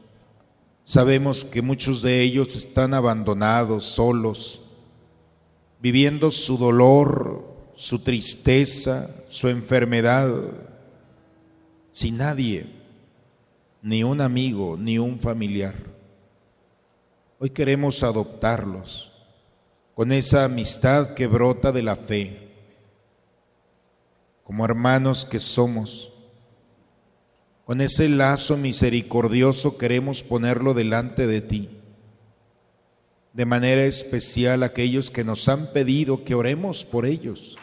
sabemos 0.86 1.44
que 1.44 1.60
muchos 1.60 2.00
de 2.00 2.22
ellos 2.22 2.56
están 2.56 2.94
abandonados, 2.94 3.84
solos, 3.84 4.70
viviendo 5.82 6.30
su 6.30 6.56
dolor, 6.56 7.44
su 7.74 7.98
tristeza, 7.98 9.22
su 9.28 9.48
enfermedad, 9.48 10.32
sin 11.90 12.16
nadie, 12.16 12.64
ni 13.82 14.02
un 14.02 14.22
amigo, 14.22 14.78
ni 14.80 14.98
un 14.98 15.20
familiar. 15.20 15.74
Hoy 17.38 17.50
queremos 17.50 18.02
adoptarlos 18.02 19.12
con 19.94 20.10
esa 20.10 20.46
amistad 20.46 21.12
que 21.12 21.26
brota 21.26 21.70
de 21.70 21.82
la 21.82 21.96
fe, 21.96 22.51
como 24.44 24.64
hermanos 24.64 25.24
que 25.24 25.40
somos. 25.40 26.12
Con 27.64 27.80
ese 27.80 28.08
lazo 28.08 28.56
misericordioso 28.56 29.78
queremos 29.78 30.22
ponerlo 30.22 30.74
delante 30.74 31.26
de 31.26 31.40
ti. 31.40 31.70
De 33.32 33.46
manera 33.46 33.84
especial 33.84 34.62
aquellos 34.62 35.10
que 35.10 35.24
nos 35.24 35.48
han 35.48 35.72
pedido 35.72 36.24
que 36.24 36.34
oremos 36.34 36.84
por 36.84 37.06
ellos. 37.06 37.56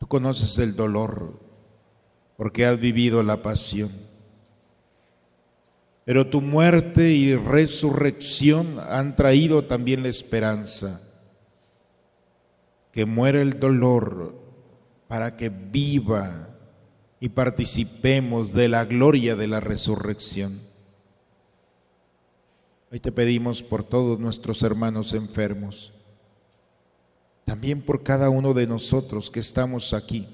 Tú 0.00 0.08
conoces 0.08 0.58
el 0.58 0.74
dolor 0.74 1.38
porque 2.36 2.64
has 2.64 2.80
vivido 2.80 3.22
la 3.22 3.42
pasión. 3.42 3.90
Pero 6.04 6.26
tu 6.28 6.40
muerte 6.40 7.10
y 7.10 7.36
resurrección 7.36 8.78
han 8.88 9.14
traído 9.14 9.64
también 9.64 10.02
la 10.02 10.08
esperanza. 10.08 11.02
Que 12.92 13.04
muera 13.04 13.42
el 13.42 13.60
dolor 13.60 14.47
para 15.08 15.36
que 15.36 15.48
viva 15.48 16.48
y 17.18 17.30
participemos 17.30 18.52
de 18.52 18.68
la 18.68 18.84
gloria 18.84 19.34
de 19.34 19.48
la 19.48 19.58
resurrección. 19.58 20.60
Hoy 22.92 23.00
te 23.00 23.10
pedimos 23.10 23.62
por 23.62 23.82
todos 23.82 24.20
nuestros 24.20 24.62
hermanos 24.62 25.14
enfermos, 25.14 25.92
también 27.44 27.82
por 27.82 28.02
cada 28.02 28.30
uno 28.30 28.54
de 28.54 28.66
nosotros 28.66 29.30
que 29.30 29.40
estamos 29.40 29.92
aquí. 29.94 30.28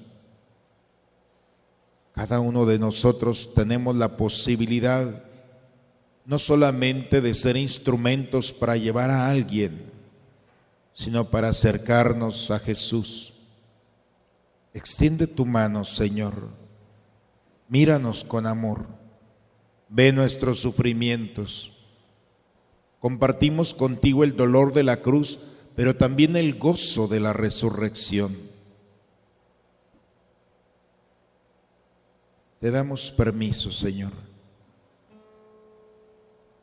Cada 2.13 2.39
uno 2.39 2.65
de 2.65 2.79
nosotros 2.79 3.53
tenemos 3.53 3.95
la 3.95 4.15
posibilidad 4.15 5.23
no 6.25 6.39
solamente 6.39 7.21
de 7.21 7.33
ser 7.33 7.55
instrumentos 7.57 8.51
para 8.51 8.77
llevar 8.77 9.11
a 9.11 9.29
alguien, 9.29 9.91
sino 10.93 11.29
para 11.29 11.49
acercarnos 11.49 12.51
a 12.51 12.59
Jesús. 12.59 13.34
Extiende 14.75 15.25
tu 15.25 15.47
mano, 15.47 15.83
Señor. 15.83 16.49
Míranos 17.67 18.23
con 18.23 18.45
amor. 18.45 18.85
Ve 19.89 20.11
nuestros 20.11 20.59
sufrimientos. 20.59 21.71
Compartimos 22.99 23.73
contigo 23.73 24.23
el 24.23 24.35
dolor 24.35 24.71
de 24.71 24.83
la 24.83 25.01
cruz, 25.01 25.39
pero 25.75 25.95
también 25.95 26.35
el 26.35 26.59
gozo 26.59 27.07
de 27.07 27.19
la 27.19 27.33
resurrección. 27.33 28.37
Te 32.59 32.69
damos 32.69 33.09
permiso, 33.09 33.71
Señor 33.71 34.11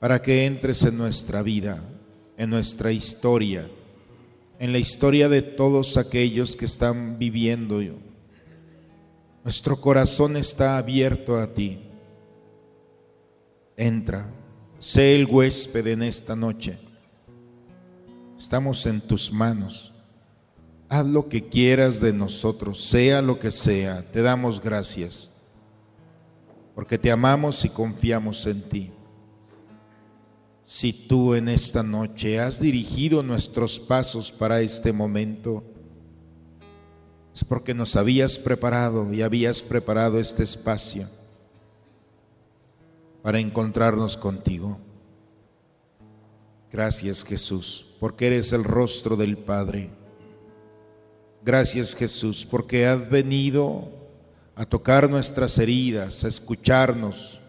para 0.03 0.21
que 0.21 0.47
entres 0.47 0.83
en 0.83 0.99
nuestra 0.99 1.43
vida, 1.43 1.81
en 2.37 2.51
nuestra 2.51 2.91
historia, 2.91 3.71
en 4.63 4.71
la 4.71 4.79
historia 4.79 5.29
de 5.29 5.43
todos 5.43 5.97
aquellos 5.97 6.55
que 6.55 6.67
están 6.67 7.19
viviendo. 7.19 7.81
Nuestro 9.43 9.81
corazón 9.81 10.37
está 10.37 10.79
abierto 10.79 11.37
a 11.37 11.53
ti. 11.53 11.81
Entra, 13.77 14.33
sé 14.79 15.17
el 15.17 15.27
huésped 15.27 15.85
en 15.89 16.05
esta 16.05 16.37
noche. 16.37 16.79
Estamos 18.39 18.87
en 18.87 19.01
tus 19.01 19.33
manos. 19.33 19.93
Haz 20.89 21.07
lo 21.07 21.29
que 21.29 21.43
quieras 21.43 22.01
de 22.01 22.13
nosotros, 22.13 22.85
sea 22.85 23.21
lo 23.21 23.41
que 23.41 23.51
sea. 23.51 24.09
Te 24.13 24.23
damos 24.23 24.63
gracias, 24.63 25.29
porque 26.77 26.99
te 26.99 27.11
amamos 27.11 27.65
y 27.65 27.69
confiamos 27.69 28.47
en 28.47 28.63
ti. 28.63 28.93
Si 30.65 30.93
tú 30.93 31.35
en 31.35 31.49
esta 31.49 31.83
noche 31.83 32.39
has 32.39 32.61
dirigido 32.61 33.23
nuestros 33.23 33.81
pasos 33.81 34.31
para 34.31 34.61
este 34.61 34.93
momento, 34.93 35.65
es 37.35 37.45
porque 37.45 37.75
nos 37.75 37.97
habías 37.97 38.39
preparado 38.39 39.13
y 39.13 39.23
habías 39.23 39.61
preparado 39.63 40.21
este 40.21 40.45
espacio 40.45 41.09
para 43.23 43.41
encontrarnos 43.41 44.17
contigo. 44.17 44.79
Gracias 46.71 47.25
Jesús, 47.25 47.97
porque 48.01 48.29
eres 48.29 48.53
el 48.53 48.65
rostro 48.65 49.17
del 49.17 49.37
Padre. 49.37 49.91
Gracias 51.45 51.95
Jesús, 51.95 52.47
porque 52.49 52.87
has 52.87 53.11
venido 53.11 53.91
a 54.55 54.65
tocar 54.65 55.11
nuestras 55.11 55.59
heridas, 55.59 56.25
a 56.25 56.29
escucharnos 56.29 57.42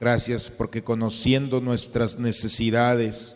Gracias 0.00 0.48
porque 0.48 0.84
conociendo 0.84 1.60
nuestras 1.60 2.20
necesidades, 2.20 3.34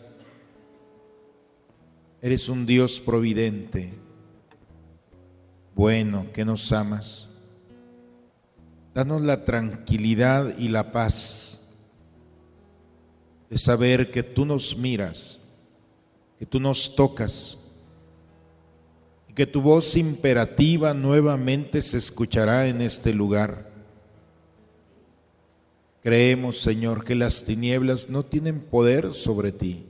eres 2.21 2.47
un 2.47 2.65
Dios 2.65 3.01
providente, 3.01 3.93
bueno, 5.75 6.27
que 6.31 6.45
nos 6.45 6.71
amas. 6.71 7.27
Danos 8.93 9.23
la 9.23 9.43
tranquilidad 9.43 10.57
y 10.57 10.69
la 10.69 10.93
paz 10.93 11.73
de 13.49 13.57
saber 13.57 14.09
que 14.09 14.23
tú 14.23 14.45
nos 14.45 14.77
miras, 14.77 15.39
que 16.39 16.45
tú 16.45 16.61
nos 16.61 16.95
tocas 16.95 17.57
y 19.27 19.33
que 19.33 19.45
tu 19.45 19.61
voz 19.61 19.97
imperativa 19.97 20.93
nuevamente 20.93 21.81
se 21.81 21.97
escuchará 21.97 22.67
en 22.67 22.79
este 22.79 23.13
lugar 23.13 23.72
Creemos, 26.03 26.59
Señor, 26.59 27.05
que 27.05 27.15
las 27.15 27.45
tinieblas 27.45 28.09
no 28.09 28.23
tienen 28.23 28.59
poder 28.59 29.13
sobre 29.13 29.53
ti 29.53 29.85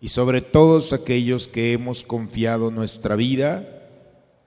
y 0.00 0.08
sobre 0.08 0.40
todos 0.40 0.92
aquellos 0.92 1.46
que 1.46 1.72
hemos 1.72 2.02
confiado 2.02 2.72
nuestra 2.72 3.14
vida 3.14 3.68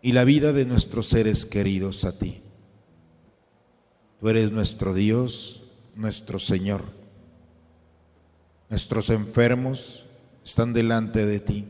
y 0.01 0.11
la 0.11 0.25
vida 0.25 0.51
de 0.51 0.65
nuestros 0.65 1.07
seres 1.07 1.45
queridos 1.45 2.03
a 2.03 2.19
ti. 2.19 2.41
Tú 4.19 4.27
eres 4.27 4.51
nuestro 4.51 4.93
Dios, 4.93 5.63
nuestro 5.95 6.39
Señor. 6.39 6.83
Nuestros 8.69 9.09
enfermos 9.09 10.05
están 10.43 10.73
delante 10.73 11.25
de 11.25 11.39
ti. 11.39 11.65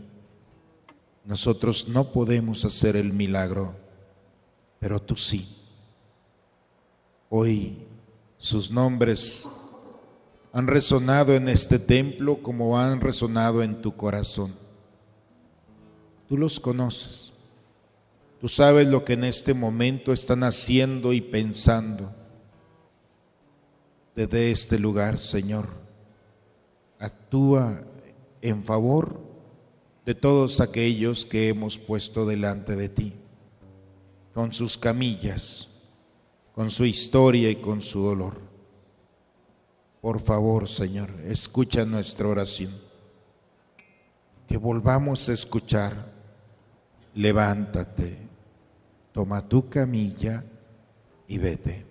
Nosotros 1.26 1.90
no 1.90 2.06
podemos 2.06 2.66
hacer 2.66 2.96
el 2.96 3.14
milagro, 3.14 3.76
pero 4.80 5.00
tú 5.00 5.16
sí. 5.16 5.48
Hoy 7.30 7.85
sus 8.38 8.72
nombres 8.72 9.48
han 10.52 10.68
resonado 10.68 11.36
en 11.36 11.50
este 11.50 11.80
templo 11.80 12.42
como 12.42 12.80
han 12.80 13.02
resonado 13.02 13.62
en 13.62 13.82
tu 13.82 13.96
corazón. 13.96 14.54
Tú 16.30 16.38
los 16.38 16.60
conoces. 16.60 17.34
Tú 18.40 18.48
sabes 18.48 18.88
lo 18.88 19.04
que 19.04 19.14
en 19.14 19.26
este 19.26 19.54
momento 19.54 20.14
están 20.14 20.44
haciendo 20.44 21.14
y 21.14 21.22
pensando. 21.22 22.10
Desde 24.16 24.52
este 24.52 24.80
lugar, 24.80 25.18
Señor, 25.18 25.68
actúa 27.00 27.82
en 28.42 28.64
favor 28.64 29.20
de 30.06 30.16
todos 30.16 30.62
aquellos 30.62 31.26
que 31.26 31.50
hemos 31.50 31.78
puesto 31.78 32.26
delante 32.26 32.76
de 32.76 32.88
ti, 32.88 33.14
con 34.34 34.54
sus 34.54 34.78
camillas 34.78 35.68
con 36.56 36.72
su 36.72 36.86
historia 36.86 37.52
y 37.52 37.58
con 37.58 37.82
su 37.82 38.02
dolor. 38.02 38.40
Por 40.00 40.22
favor, 40.22 40.70
Señor, 40.70 41.10
escucha 41.26 41.84
nuestra 41.84 42.30
oración. 42.30 42.72
Que 44.48 44.56
volvamos 44.58 45.28
a 45.28 45.34
escuchar. 45.34 46.14
Levántate, 47.16 48.18
toma 49.12 49.46
tu 49.48 49.68
camilla 49.70 50.46
y 51.28 51.38
vete. 51.38 51.86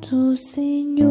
Tu 0.00 0.36
Señor, 0.36 1.06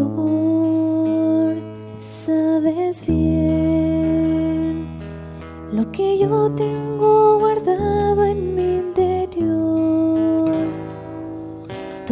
sabes 1.99 3.07
bien 3.07 4.87
lo 5.71 5.91
que 5.91 6.19
yo 6.19 6.51
tengo 6.51 7.39
guardado 7.39 8.00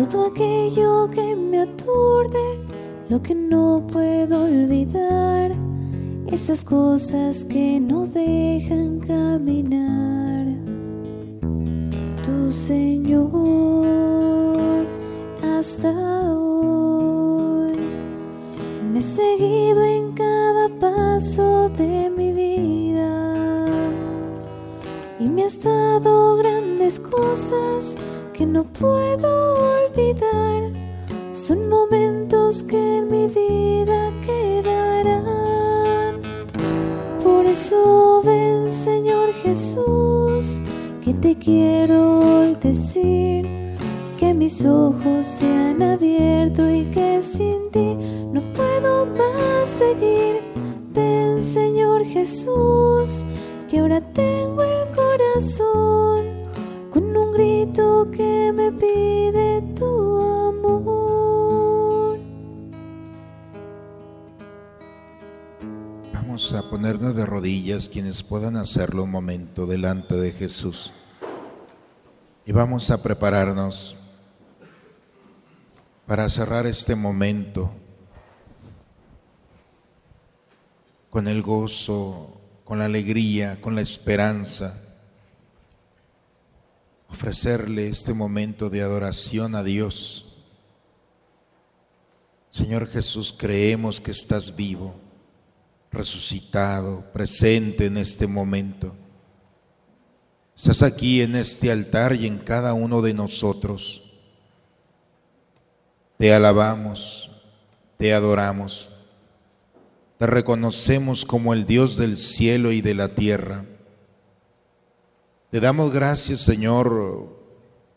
todo 0.07 0.27
aquello 0.27 1.09
que 1.11 1.35
me 1.35 1.61
aturde, 1.61 2.59
lo 3.09 3.21
que 3.21 3.35
no 3.35 3.85
puedo 3.91 4.45
olvidar, 4.45 5.51
esas 6.27 6.63
cosas 6.63 7.43
que 7.43 7.79
no 7.81 8.05
dejan 8.05 8.99
caminar. 8.99 10.45
Tu 12.23 12.51
Señor, 12.51 13.27
hasta 15.43 15.91
hoy. 16.33 17.73
Me 18.93 18.99
he 18.99 19.01
seguido 19.01 19.83
en 19.83 20.13
cada 20.13 20.69
paso 20.79 21.69
de 21.69 22.09
mi 22.09 22.31
vida. 22.31 23.65
Y 25.19 25.27
me 25.27 25.43
has 25.43 25.61
dado 25.61 26.37
grandes 26.37 26.99
cosas 27.01 27.95
puedo 28.79 29.83
olvidar. 29.83 30.71
Son 31.33 31.69
momentos 31.69 32.63
que 32.63 32.97
en 32.97 33.11
mi 33.11 33.27
vida 33.27 34.11
quedarán. 34.25 36.21
Por 37.23 37.45
eso 37.45 38.21
ven, 38.25 38.67
Señor 38.67 39.33
Jesús, 39.33 40.61
que 41.03 41.13
te 41.13 41.35
quiero 41.35 42.19
hoy 42.19 42.55
decir 42.55 43.47
que 44.17 44.33
mis 44.33 44.65
ojos 44.65 45.25
se 45.25 45.45
han 45.45 45.81
abierto 45.83 46.69
y 46.69 46.85
que 46.85 47.21
sin 47.21 47.69
ti 47.71 47.95
no 48.31 48.41
puedo 48.53 49.05
más 49.05 49.69
seguir. 49.77 50.41
Ven, 50.93 51.43
Señor 51.43 52.03
Jesús, 52.05 53.25
que 53.69 53.79
ahora 53.79 54.01
tengo 54.01 54.63
el 54.63 54.87
corazón 54.95 56.38
que 57.73 58.51
me 58.53 58.71
pide 58.71 59.61
tu 59.75 60.19
amor. 60.49 62.19
Vamos 66.13 66.53
a 66.53 66.69
ponernos 66.69 67.15
de 67.15 67.25
rodillas 67.25 67.87
quienes 67.87 68.23
puedan 68.23 68.55
hacerlo 68.55 69.03
un 69.03 69.11
momento 69.11 69.67
delante 69.67 70.15
de 70.15 70.31
Jesús. 70.31 70.91
Y 72.45 72.51
vamos 72.51 72.89
a 72.89 73.03
prepararnos 73.03 73.95
para 76.07 76.27
cerrar 76.29 76.65
este 76.65 76.95
momento 76.95 77.71
con 81.11 81.27
el 81.27 81.43
gozo, 81.43 82.41
con 82.63 82.79
la 82.79 82.85
alegría, 82.85 83.61
con 83.61 83.75
la 83.75 83.81
esperanza. 83.81 84.88
Ofrecerle 87.11 87.87
este 87.87 88.13
momento 88.13 88.69
de 88.69 88.81
adoración 88.81 89.55
a 89.55 89.63
Dios. 89.63 90.43
Señor 92.51 92.87
Jesús, 92.87 93.33
creemos 93.37 94.01
que 94.01 94.11
estás 94.11 94.55
vivo, 94.55 94.95
resucitado, 95.91 97.11
presente 97.11 97.85
en 97.85 97.97
este 97.97 98.27
momento. 98.27 98.95
Estás 100.55 100.83
aquí 100.83 101.21
en 101.21 101.35
este 101.35 101.71
altar 101.71 102.15
y 102.15 102.27
en 102.27 102.37
cada 102.37 102.73
uno 102.73 103.01
de 103.01 103.13
nosotros. 103.13 104.13
Te 106.17 106.33
alabamos, 106.33 107.31
te 107.97 108.13
adoramos, 108.13 108.89
te 110.17 110.27
reconocemos 110.27 111.23
como 111.23 111.53
el 111.53 111.65
Dios 111.65 111.95
del 111.95 112.17
cielo 112.17 112.73
y 112.73 112.81
de 112.81 112.93
la 112.93 113.15
tierra. 113.15 113.63
Te 115.51 115.59
damos 115.59 115.91
gracias, 115.91 116.41
Señor, 116.41 117.27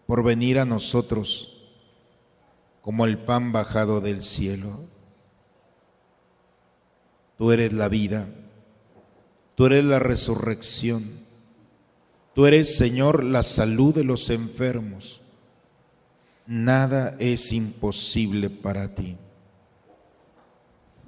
por 0.06 0.22
venir 0.22 0.58
a 0.58 0.64
nosotros 0.64 1.68
como 2.80 3.04
el 3.04 3.18
pan 3.18 3.52
bajado 3.52 4.00
del 4.00 4.22
cielo. 4.22 4.80
Tú 7.36 7.52
eres 7.52 7.72
la 7.72 7.88
vida, 7.88 8.26
tú 9.54 9.66
eres 9.66 9.84
la 9.84 9.98
resurrección, 9.98 11.04
tú 12.34 12.46
eres, 12.46 12.76
Señor, 12.76 13.22
la 13.22 13.42
salud 13.42 13.94
de 13.94 14.04
los 14.04 14.30
enfermos 14.30 15.22
nada 16.46 17.14
es 17.18 17.52
imposible 17.52 18.50
para 18.50 18.94
ti. 18.94 19.16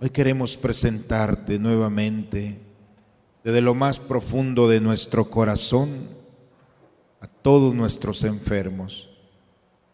Hoy 0.01 0.11
queremos 0.11 0.57
presentarte 0.57 1.59
nuevamente 1.59 2.61
desde 3.43 3.61
lo 3.61 3.75
más 3.75 3.99
profundo 3.99 4.69
de 4.69 4.81
nuestro 4.81 5.31
corazón 5.31 5.91
a 7.25 7.27
todos 7.27 7.75
nuestros 7.75 8.23
enfermos, 8.23 9.09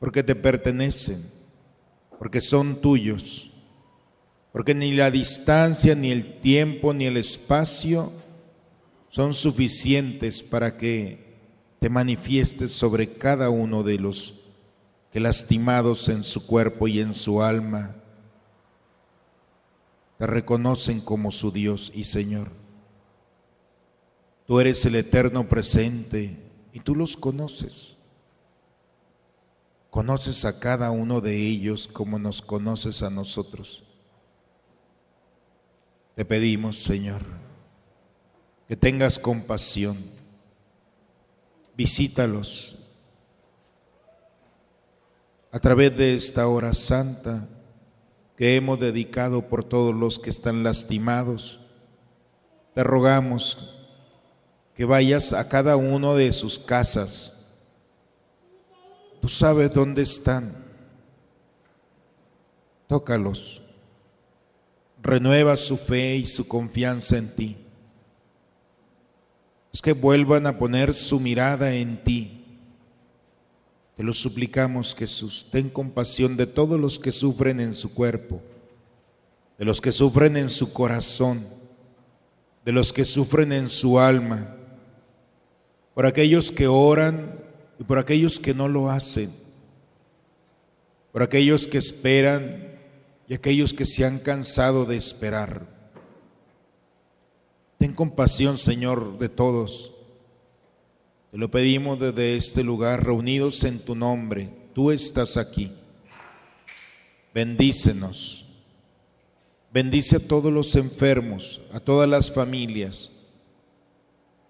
porque 0.01 0.25
te 0.25 0.35
pertenecen, 0.35 1.25
porque 2.19 2.41
son 2.41 2.81
tuyos, 2.81 3.53
porque 4.51 4.75
ni 4.75 4.91
la 4.97 5.13
distancia, 5.13 5.95
ni 5.95 6.11
el 6.11 6.41
tiempo, 6.41 6.93
ni 6.93 7.07
el 7.07 7.17
espacio 7.17 8.11
son 9.11 9.33
suficientes 9.33 10.43
para 10.43 10.77
que 10.77 11.39
te 11.79 11.89
manifiestes 11.89 12.73
sobre 12.73 13.13
cada 13.13 13.49
uno 13.49 13.85
de 13.85 14.01
los 14.01 14.49
que 15.13 15.21
lastimados 15.21 16.09
en 16.09 16.25
su 16.25 16.49
cuerpo 16.49 16.89
y 16.89 16.99
en 16.99 17.15
su 17.15 17.43
alma, 17.43 17.95
te 20.19 20.27
reconocen 20.27 21.01
como 21.01 21.31
su 21.31 21.53
Dios 21.53 21.93
y 21.95 22.03
Señor. 22.03 22.49
Tú 24.49 24.59
eres 24.59 24.85
el 24.85 24.97
eterno 24.97 25.49
presente 25.49 26.50
y 26.73 26.81
tú 26.81 26.95
los 26.95 27.17
conoces. 27.17 27.97
Conoces 29.91 30.45
a 30.45 30.61
cada 30.61 30.91
uno 30.91 31.21
de 31.21 31.37
ellos 31.37 31.89
como 31.89 32.19
nos 32.19 32.43
conoces 32.43 33.03
a 33.03 33.11
nosotros. 33.11 33.85
Te 36.15 36.25
pedimos, 36.25 36.79
Señor, 36.79 37.23
que 38.69 38.77
tengas 38.77 39.19
compasión. 39.19 39.99
Visítalos 41.77 42.77
a 45.51 45.59
través 45.59 45.97
de 45.97 46.15
esta 46.15 46.47
hora 46.47 46.75
santa 46.75 47.49
que 48.37 48.57
hemos 48.57 48.79
dedicado 48.79 49.49
por 49.49 49.65
todos 49.65 49.95
los 49.95 50.19
que 50.19 50.31
están 50.31 50.63
lastimados. 50.63 51.61
Te 52.75 52.85
rogamos 52.85 53.80
que 54.81 54.87
vayas 54.87 55.35
a 55.35 55.47
cada 55.47 55.77
uno 55.77 56.15
de 56.15 56.33
sus 56.33 56.59
casas. 56.59 57.35
Tú 59.21 59.29
sabes 59.29 59.75
dónde 59.75 60.01
están. 60.01 60.57
Tócalos. 62.89 63.61
Renueva 65.03 65.59
su 65.59 65.77
fe 65.77 66.17
y 66.17 66.27
su 66.27 66.49
confianza 66.49 67.19
en 67.19 67.37
ti. 67.37 67.59
Es 69.71 69.83
que 69.83 69.93
vuelvan 69.93 70.47
a 70.47 70.57
poner 70.57 70.95
su 70.95 71.21
mirada 71.21 71.75
en 71.75 72.03
ti 72.03 72.39
te 73.99 74.03
lo 74.03 74.15
suplicamos, 74.15 74.95
Jesús. 74.95 75.49
Ten 75.53 75.69
compasión 75.69 76.39
de 76.39 76.47
todos 76.47 76.81
los 76.81 76.99
que 76.99 77.13
sufren 77.13 77.61
en 77.61 77.75
su 77.75 77.93
cuerpo, 77.93 78.41
de 79.59 79.67
los 79.67 79.83
que 79.83 79.93
sufren 79.93 80.39
en 80.39 80.49
su 80.49 80.73
corazón, 80.73 81.47
de 82.65 82.73
los 82.73 82.95
que 82.95 83.05
sufren 83.05 83.53
en 83.53 83.69
su 83.69 84.01
alma, 84.01 84.57
por 86.01 86.07
aquellos 86.07 86.51
que 86.51 86.67
oran 86.67 87.39
y 87.79 87.85
por 87.85 87.99
aquellos 87.99 88.39
que 88.39 88.55
no 88.55 88.69
lo 88.69 88.89
hacen, 88.89 89.31
por 91.13 91.23
aquellos 91.23 91.67
que 91.67 91.77
esperan 91.77 92.79
y 93.29 93.35
aquellos 93.35 93.75
que 93.75 93.85
se 93.85 94.07
han 94.07 94.19
cansado 94.19 94.87
de 94.87 94.97
esperar. 94.97 95.67
Ten 97.77 97.93
compasión, 97.93 98.57
Señor, 98.57 99.19
de 99.19 99.29
todos 99.29 99.93
te 101.33 101.37
lo 101.37 101.51
pedimos 101.51 102.01
desde 102.01 102.35
este 102.35 102.65
lugar, 102.65 103.05
reunidos 103.05 103.63
en 103.65 103.79
tu 103.79 103.95
nombre. 103.95 104.49
Tú 104.75 104.91
estás 104.91 105.37
aquí. 105.37 105.71
Bendícenos. 107.35 108.47
Bendice 109.71 110.17
a 110.17 110.27
todos 110.27 110.51
los 110.51 110.77
enfermos, 110.77 111.61
a 111.75 111.79
todas 111.79 112.09
las 112.09 112.33
familias. 112.33 113.11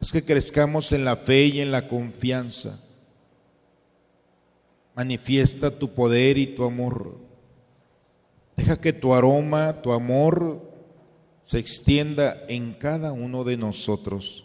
Es 0.01 0.12
que 0.12 0.24
crezcamos 0.24 0.92
en 0.92 1.05
la 1.05 1.16
fe 1.16 1.46
y 1.46 1.61
en 1.61 1.72
la 1.72 1.86
confianza. 1.86 2.80
Manifiesta 4.94 5.70
tu 5.78 5.92
poder 5.94 6.38
y 6.38 6.46
tu 6.46 6.64
amor. 6.64 7.18
Deja 8.57 8.80
que 8.80 8.92
tu 8.92 9.14
aroma, 9.14 9.82
tu 9.82 9.92
amor, 9.92 10.70
se 11.44 11.59
extienda 11.59 12.44
en 12.48 12.74
cada 12.74 13.12
uno 13.12 13.44
de 13.44 13.57
nosotros. 13.57 14.44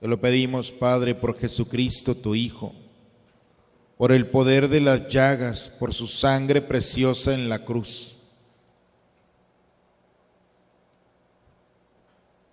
Te 0.00 0.08
lo 0.08 0.20
pedimos, 0.20 0.72
Padre, 0.72 1.14
por 1.14 1.38
Jesucristo, 1.38 2.16
tu 2.16 2.34
Hijo, 2.34 2.74
por 3.96 4.10
el 4.10 4.26
poder 4.26 4.68
de 4.68 4.80
las 4.80 5.08
llagas, 5.08 5.68
por 5.68 5.94
su 5.94 6.08
sangre 6.08 6.60
preciosa 6.60 7.34
en 7.34 7.48
la 7.48 7.64
cruz. 7.64 8.11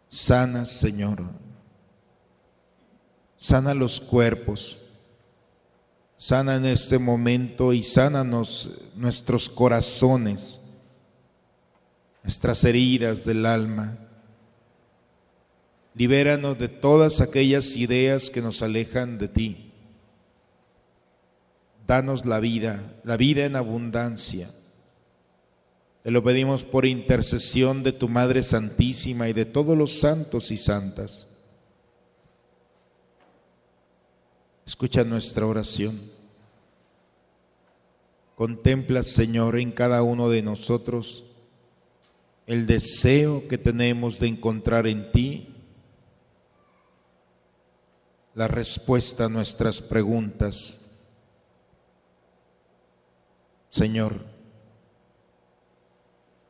Sana, 0.09 0.65
Señor. 0.65 1.23
Sana 3.37 3.73
los 3.73 4.01
cuerpos. 4.01 4.79
Sana 6.17 6.55
en 6.55 6.65
este 6.65 6.99
momento 6.99 7.71
y 7.71 7.83
sánanos 7.83 8.89
nuestros 8.95 9.47
corazones. 9.49 10.59
nuestras 12.23 12.63
heridas 12.65 13.23
del 13.23 13.45
alma. 13.45 13.97
Libéranos 15.95 16.57
de 16.57 16.67
todas 16.67 17.21
aquellas 17.21 17.75
ideas 17.77 18.29
que 18.29 18.41
nos 18.41 18.61
alejan 18.61 19.17
de 19.17 19.27
ti. 19.29 19.71
Danos 21.87 22.25
la 22.25 22.39
vida, 22.39 22.99
la 23.03 23.17
vida 23.17 23.45
en 23.45 23.55
abundancia. 23.55 24.51
Te 26.03 26.11
lo 26.11 26.23
pedimos 26.23 26.63
por 26.63 26.85
intercesión 26.85 27.83
de 27.83 27.91
tu 27.91 28.07
Madre 28.07 28.41
Santísima 28.43 29.27
y 29.27 29.33
de 29.33 29.45
todos 29.45 29.77
los 29.77 29.99
santos 29.99 30.51
y 30.51 30.57
santas. 30.57 31.27
Escucha 34.65 35.03
nuestra 35.03 35.45
oración. 35.45 35.99
Contempla, 38.35 39.03
Señor, 39.03 39.59
en 39.59 39.71
cada 39.71 40.01
uno 40.01 40.29
de 40.29 40.41
nosotros 40.41 41.25
el 42.47 42.65
deseo 42.65 43.47
que 43.47 43.57
tenemos 43.57 44.19
de 44.19 44.27
encontrar 44.27 44.87
en 44.87 45.11
ti 45.11 45.55
la 48.33 48.47
respuesta 48.47 49.25
a 49.25 49.29
nuestras 49.29 49.81
preguntas. 49.81 50.91
Señor, 53.69 54.38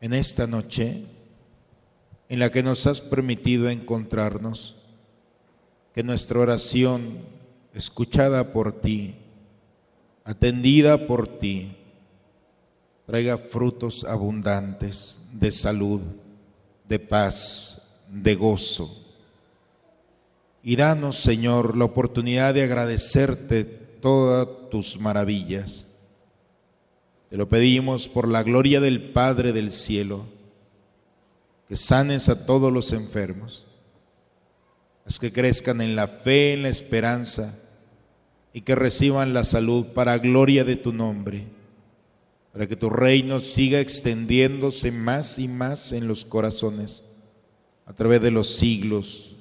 en 0.01 0.13
esta 0.13 0.47
noche 0.47 1.05
en 2.29 2.39
la 2.39 2.51
que 2.51 2.63
nos 2.63 2.85
has 2.87 3.01
permitido 3.01 3.69
encontrarnos, 3.69 4.75
que 5.93 6.03
nuestra 6.03 6.39
oración, 6.39 7.17
escuchada 7.73 8.53
por 8.53 8.81
ti, 8.81 9.15
atendida 10.23 11.07
por 11.07 11.39
ti, 11.39 11.75
traiga 13.07 13.39
frutos 13.39 14.03
abundantes 14.03 15.19
de 15.33 15.51
salud, 15.51 16.01
de 16.87 16.99
paz, 16.99 17.97
de 18.07 18.35
gozo. 18.35 18.95
Y 20.61 20.75
danos, 20.75 21.17
Señor, 21.17 21.75
la 21.75 21.85
oportunidad 21.85 22.53
de 22.53 22.63
agradecerte 22.63 23.63
todas 23.63 24.47
tus 24.69 24.99
maravillas. 24.99 25.87
Te 27.29 27.37
lo 27.37 27.47
pedimos 27.47 28.07
por 28.07 28.27
la 28.27 28.43
gloria 28.43 28.79
del 28.79 29.01
Padre 29.11 29.53
del 29.53 29.71
cielo, 29.71 30.25
que 31.67 31.77
sanes 31.77 32.29
a 32.29 32.45
todos 32.45 32.73
los 32.73 32.91
enfermos, 32.93 33.65
haz 35.05 35.19
que 35.19 35.31
crezcan 35.31 35.81
en 35.81 35.95
la 35.95 36.07
fe, 36.07 36.53
en 36.53 36.63
la 36.63 36.69
esperanza 36.69 37.59
y 38.53 38.61
que 38.61 38.75
reciban 38.75 39.33
la 39.33 39.43
salud 39.43 39.87
para 39.93 40.17
gloria 40.17 40.63
de 40.63 40.75
tu 40.75 40.91
nombre 40.91 41.59
para 42.51 42.67
que 42.67 42.75
tu 42.75 42.89
reino 42.89 43.39
siga 43.39 43.79
extendiéndose 43.79 44.91
más 44.91 45.39
y 45.39 45.47
más 45.47 45.91
en 45.91 46.07
los 46.07 46.25
corazones 46.25 47.03
a 47.85 47.93
través 47.93 48.21
de 48.21 48.31
los 48.31 48.49
siglos. 48.55 49.35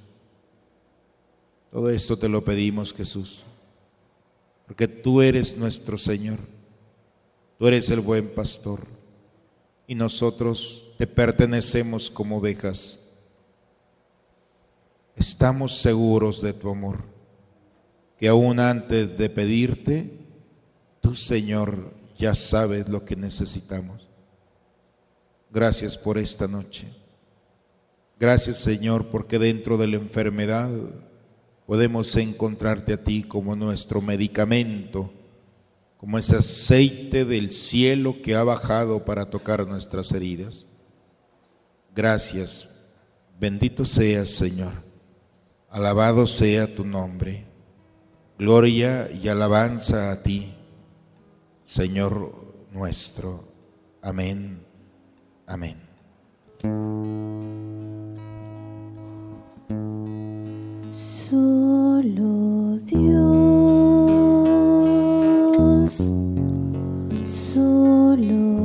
Todo 1.71 1.91
esto 1.91 2.17
te 2.17 2.29
lo 2.29 2.45
pedimos, 2.45 2.95
Jesús, 2.95 3.45
porque 4.67 4.89
tú 4.89 5.23
eres 5.23 5.57
nuestro 5.57 5.99
Señor, 5.99 6.39
tú 7.59 7.67
eres 7.67 7.91
el 7.91 8.01
buen 8.01 8.29
pastor 8.29 8.81
y 9.87 9.95
nosotros 9.95 10.95
te 10.97 11.07
pertenecemos 11.07 12.11
como 12.11 12.39
ovejas. 12.39 13.01
Estamos 15.17 15.77
seguros 15.77 16.41
de 16.41 16.53
tu 16.53 16.71
amor, 16.71 17.03
que 18.19 18.29
aún 18.29 18.61
antes 18.61 19.19
de 19.19 19.29
pedirte, 19.29 20.11
tu 21.01 21.15
Señor, 21.15 21.93
ya 22.19 22.35
sabes 22.35 22.89
lo 22.89 23.05
que 23.05 23.17
necesitamos. 23.17 24.09
Gracias 25.51 25.97
por 25.97 26.19
esta 26.19 26.47
noche. 26.47 26.87
Gracias 28.21 28.59
Señor 28.59 29.07
porque 29.07 29.39
dentro 29.39 29.77
de 29.77 29.87
la 29.87 29.97
enfermedad 29.97 30.71
podemos 31.67 32.15
encontrarte 32.17 32.93
a 32.93 33.03
ti 33.03 33.23
como 33.23 33.55
nuestro 33.55 34.01
medicamento, 34.01 35.13
como 35.99 36.19
ese 36.19 36.37
aceite 36.37 37.25
del 37.27 37.53
cielo 37.53 38.17
que 38.23 38.35
ha 38.35 38.45
bajado 38.45 39.05
para 39.05 39.27
tocar 39.27 39.67
nuestras 39.67 40.13
heridas. 40.13 40.67
Gracias. 41.95 42.69
Bendito 43.39 43.85
seas 43.85 44.31
Señor. 44.31 44.73
Alabado 45.69 46.27
sea 46.27 46.75
tu 46.75 46.85
nombre. 46.85 47.45
Gloria 48.39 49.11
y 49.11 49.29
alabanza 49.29 50.11
a 50.11 50.23
ti 50.23 50.55
Señor 51.69 52.33
nuestro. 52.73 53.45
Amén. 54.01 54.65
Amén. 55.47 55.77
Solo 60.91 62.79
Dios, 62.87 64.11
solo 67.25 68.58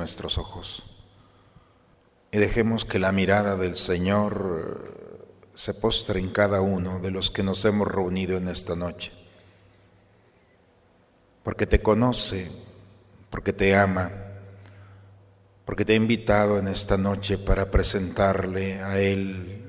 nuestros 0.00 0.38
ojos 0.38 0.82
y 2.32 2.38
dejemos 2.38 2.86
que 2.86 2.98
la 2.98 3.12
mirada 3.12 3.56
del 3.56 3.76
Señor 3.76 4.86
eh, 4.88 5.50
se 5.54 5.74
postre 5.74 6.20
en 6.20 6.30
cada 6.30 6.62
uno 6.62 6.98
de 6.98 7.10
los 7.10 7.30
que 7.30 7.42
nos 7.42 7.66
hemos 7.66 7.86
reunido 7.86 8.38
en 8.38 8.48
esta 8.48 8.74
noche. 8.74 9.12
Porque 11.42 11.66
te 11.66 11.82
conoce, 11.82 12.50
porque 13.28 13.52
te 13.52 13.76
ama, 13.76 14.10
porque 15.66 15.84
te 15.84 15.92
ha 15.92 15.96
invitado 15.96 16.58
en 16.58 16.68
esta 16.68 16.96
noche 16.96 17.36
para 17.36 17.70
presentarle 17.70 18.80
a 18.80 18.98
Él 18.98 19.66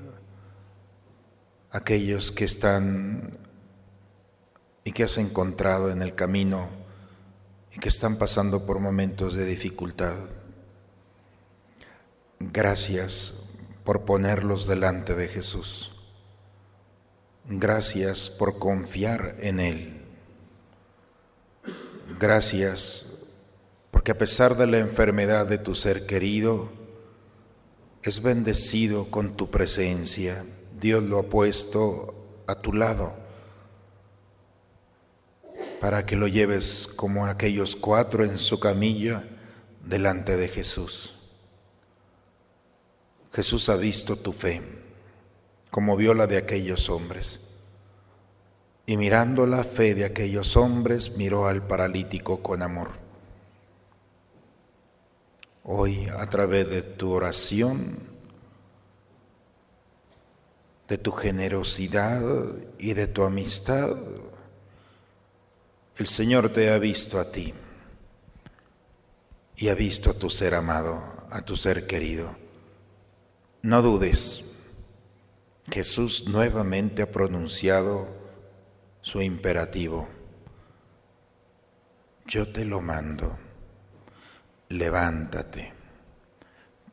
aquellos 1.72 2.32
que 2.32 2.46
están 2.46 3.36
y 4.82 4.92
que 4.92 5.04
has 5.04 5.18
encontrado 5.18 5.90
en 5.90 6.00
el 6.00 6.14
camino 6.14 6.81
y 7.74 7.78
que 7.78 7.88
están 7.88 8.16
pasando 8.16 8.66
por 8.66 8.78
momentos 8.78 9.34
de 9.34 9.44
dificultad. 9.46 10.16
Gracias 12.38 13.50
por 13.84 14.04
ponerlos 14.04 14.66
delante 14.66 15.14
de 15.14 15.28
Jesús. 15.28 15.92
Gracias 17.48 18.28
por 18.30 18.58
confiar 18.58 19.36
en 19.40 19.60
Él. 19.60 20.02
Gracias 22.20 23.06
porque 23.90 24.12
a 24.12 24.18
pesar 24.18 24.56
de 24.56 24.66
la 24.66 24.78
enfermedad 24.78 25.46
de 25.46 25.58
tu 25.58 25.74
ser 25.74 26.06
querido, 26.06 26.70
es 28.02 28.22
bendecido 28.22 29.10
con 29.10 29.36
tu 29.36 29.50
presencia. 29.50 30.44
Dios 30.80 31.02
lo 31.02 31.18
ha 31.18 31.22
puesto 31.24 32.44
a 32.46 32.54
tu 32.56 32.72
lado 32.72 33.21
para 35.82 36.06
que 36.06 36.14
lo 36.14 36.28
lleves 36.28 36.88
como 36.94 37.26
aquellos 37.26 37.74
cuatro 37.74 38.24
en 38.24 38.38
su 38.38 38.60
camilla 38.60 39.24
delante 39.84 40.36
de 40.36 40.46
Jesús. 40.46 41.14
Jesús 43.32 43.68
ha 43.68 43.74
visto 43.74 44.14
tu 44.14 44.32
fe, 44.32 44.62
como 45.72 45.96
vio 45.96 46.14
la 46.14 46.28
de 46.28 46.36
aquellos 46.36 46.88
hombres. 46.88 47.56
Y 48.86 48.96
mirando 48.96 49.44
la 49.44 49.64
fe 49.64 49.96
de 49.96 50.04
aquellos 50.04 50.56
hombres, 50.56 51.16
miró 51.16 51.48
al 51.48 51.66
paralítico 51.66 52.44
con 52.44 52.62
amor. 52.62 52.92
Hoy, 55.64 56.06
a 56.16 56.26
través 56.26 56.70
de 56.70 56.82
tu 56.82 57.10
oración, 57.10 57.98
de 60.86 60.96
tu 60.96 61.10
generosidad 61.10 62.22
y 62.78 62.92
de 62.92 63.08
tu 63.08 63.24
amistad, 63.24 63.96
el 65.96 66.06
Señor 66.06 66.52
te 66.52 66.70
ha 66.70 66.78
visto 66.78 67.20
a 67.20 67.30
ti 67.30 67.52
y 69.56 69.68
ha 69.68 69.74
visto 69.74 70.10
a 70.10 70.14
tu 70.14 70.30
ser 70.30 70.54
amado, 70.54 71.02
a 71.30 71.42
tu 71.42 71.56
ser 71.56 71.86
querido. 71.86 72.34
No 73.62 73.82
dudes, 73.82 74.56
Jesús 75.70 76.28
nuevamente 76.28 77.02
ha 77.02 77.10
pronunciado 77.10 78.08
su 79.02 79.20
imperativo. 79.20 80.08
Yo 82.26 82.50
te 82.50 82.64
lo 82.64 82.80
mando, 82.80 83.38
levántate, 84.68 85.72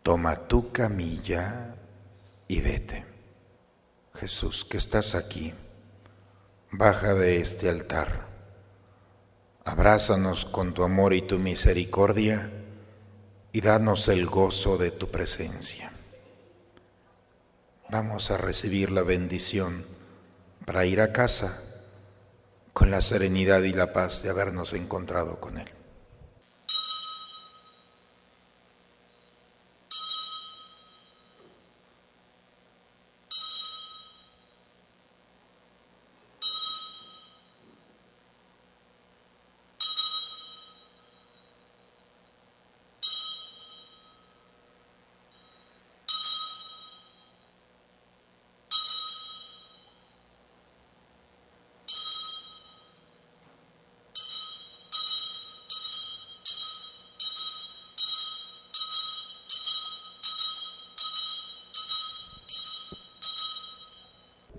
toma 0.03 0.47
tu 0.47 0.71
camilla 0.71 1.75
y 2.47 2.61
vete. 2.61 3.05
Jesús, 4.13 4.65
que 4.65 4.77
estás 4.77 5.15
aquí, 5.15 5.53
baja 6.71 7.13
de 7.13 7.37
este 7.37 7.69
altar, 7.69 8.28
abrázanos 9.69 10.45
con 10.45 10.73
tu 10.73 10.83
amor 10.83 11.13
y 11.13 11.21
tu 11.21 11.37
misericordia 11.37 12.49
y 13.51 13.61
danos 13.61 14.07
el 14.07 14.25
gozo 14.25 14.77
de 14.77 14.89
tu 14.89 15.09
presencia. 15.11 15.91
Vamos 17.89 18.31
a 18.31 18.37
recibir 18.37 18.89
la 18.89 19.03
bendición 19.03 19.85
para 20.65 20.85
ir 20.85 21.01
a 21.01 21.13
casa 21.13 21.61
con 22.73 22.89
la 22.89 23.01
serenidad 23.01 23.61
y 23.61 23.73
la 23.73 23.93
paz 23.93 24.23
de 24.23 24.29
habernos 24.29 24.73
encontrado 24.73 25.39
con 25.39 25.59
Él. 25.59 25.69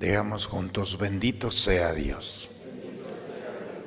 Digamos 0.01 0.47
juntos, 0.47 0.97
bendito 0.97 1.51
sea 1.51 1.93
Dios. 1.93 2.49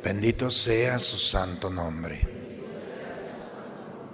Bendito 0.04 0.52
sea 0.52 1.00
su 1.00 1.18
santo 1.18 1.72
nombre. 1.72 2.22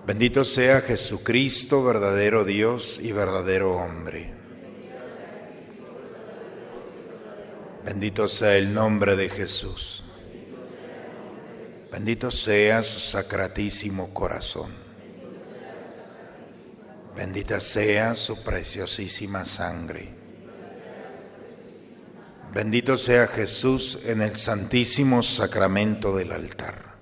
Bendito 0.07 0.45
sea 0.45 0.79
Jesucristo, 0.79 1.83
verdadero 1.83 2.45
Dios 2.45 2.99
y 3.01 3.11
verdadero 3.11 3.75
hombre. 3.75 4.31
Bendito 7.83 8.29
sea 8.29 8.55
el 8.55 8.73
nombre 8.73 9.17
de 9.17 9.27
Jesús. 9.29 10.01
Bendito 11.91 12.31
sea 12.31 12.81
su 12.81 13.01
sacratísimo 13.01 14.13
corazón. 14.13 14.71
Bendita 17.13 17.59
sea 17.59 18.15
su 18.15 18.41
preciosísima 18.41 19.43
sangre. 19.43 20.18
Bendito 22.53 22.97
sea 22.97 23.27
Jesús 23.27 24.05
en 24.05 24.21
el 24.21 24.37
santísimo 24.37 25.21
sacramento 25.21 26.15
del 26.15 26.31
altar. 26.31 26.95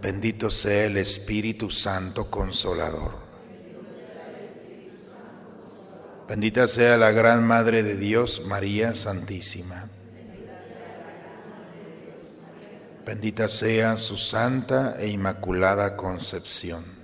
Bendito 0.00 0.50
sea 0.50 0.84
el 0.84 0.98
Espíritu 0.98 1.70
Santo 1.70 2.30
Consolador. 2.30 3.24
Bendita 6.28 6.68
sea 6.68 6.96
la 6.96 7.10
Gran 7.10 7.42
Madre 7.44 7.82
de 7.82 7.96
Dios, 7.96 8.42
María 8.46 8.94
Santísima. 8.94 9.88
Bendita 13.04 13.48
sea 13.48 13.96
su 13.96 14.16
santa 14.16 14.96
e 14.98 15.08
inmaculada 15.08 15.96
concepción. 15.96 17.03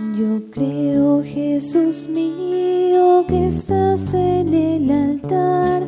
Yo 0.00 0.40
creo, 0.50 1.22
Jesús 1.22 2.08
mío, 2.08 3.24
que 3.28 3.46
estás 3.46 4.12
en 4.12 4.52
el 4.52 4.90
altar, 4.90 5.84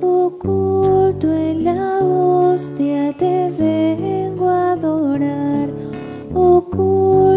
oculto 0.00 1.30
en 1.30 1.64
la 1.64 1.98
hostia, 1.98 3.12
te 3.12 3.50
vengo 3.58 4.48
a 4.48 4.72
adorar. 4.72 5.68
Oculto 6.32 7.31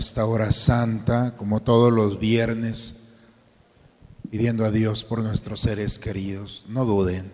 esta 0.00 0.24
hora 0.24 0.50
santa, 0.50 1.36
como 1.36 1.60
todos 1.60 1.92
los 1.92 2.18
viernes, 2.18 3.00
pidiendo 4.30 4.64
a 4.64 4.70
Dios 4.70 5.04
por 5.04 5.22
nuestros 5.22 5.60
seres 5.60 5.98
queridos. 5.98 6.64
No 6.68 6.86
duden, 6.86 7.30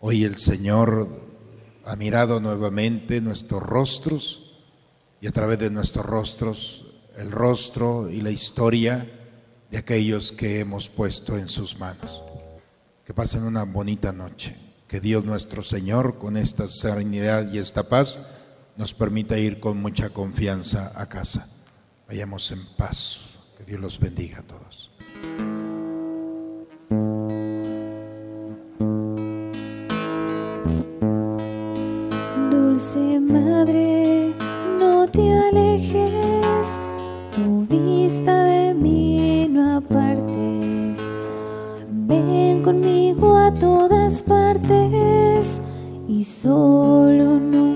hoy 0.00 0.24
el 0.24 0.36
Señor 0.36 1.08
ha 1.84 1.94
mirado 1.94 2.40
nuevamente 2.40 3.20
nuestros 3.20 3.62
rostros 3.62 4.58
y 5.20 5.28
a 5.28 5.30
través 5.30 5.60
de 5.60 5.70
nuestros 5.70 6.04
rostros 6.04 6.86
el 7.16 7.30
rostro 7.30 8.10
y 8.10 8.20
la 8.20 8.32
historia 8.32 9.08
de 9.70 9.78
aquellos 9.78 10.32
que 10.32 10.58
hemos 10.58 10.88
puesto 10.88 11.38
en 11.38 11.48
sus 11.48 11.78
manos. 11.78 12.24
Que 13.04 13.14
pasen 13.14 13.44
una 13.44 13.62
bonita 13.62 14.12
noche. 14.12 14.56
Que 14.88 14.98
Dios 14.98 15.24
nuestro 15.24 15.62
Señor, 15.62 16.18
con 16.18 16.36
esta 16.36 16.66
serenidad 16.66 17.52
y 17.52 17.58
esta 17.58 17.84
paz, 17.84 18.18
nos 18.76 18.92
permita 18.92 19.38
ir 19.38 19.60
con 19.60 19.80
mucha 19.80 20.10
confianza 20.10 20.92
a 20.96 21.08
casa. 21.08 21.55
Vayamos 22.08 22.52
en 22.52 22.64
paz. 22.76 23.36
Que 23.56 23.64
Dios 23.64 23.80
los 23.80 23.98
bendiga 23.98 24.38
a 24.38 24.42
todos. 24.42 24.90
Dulce 32.50 33.18
Madre, 33.18 34.32
no 34.78 35.08
te 35.08 35.32
alejes, 35.32 36.68
tu 37.34 37.66
vista 37.66 38.44
de 38.44 38.74
mí 38.74 39.48
no 39.50 39.78
apartes. 39.78 41.00
Ven 41.90 42.62
conmigo 42.62 43.36
a 43.36 43.52
todas 43.54 44.22
partes 44.22 45.60
y 46.08 46.22
solo 46.22 47.40
nunca 47.40 47.75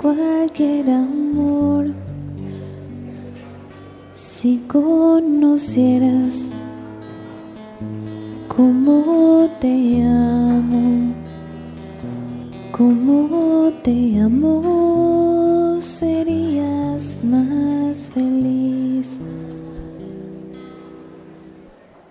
cualquier 0.00 0.90
amor. 0.90 1.86
Si 4.12 4.58
conocieras 4.68 6.34
cómo 8.48 9.48
te 9.60 10.02
amo, 10.02 11.12
cómo 12.72 13.72
te 13.82 14.20
amo, 14.20 14.60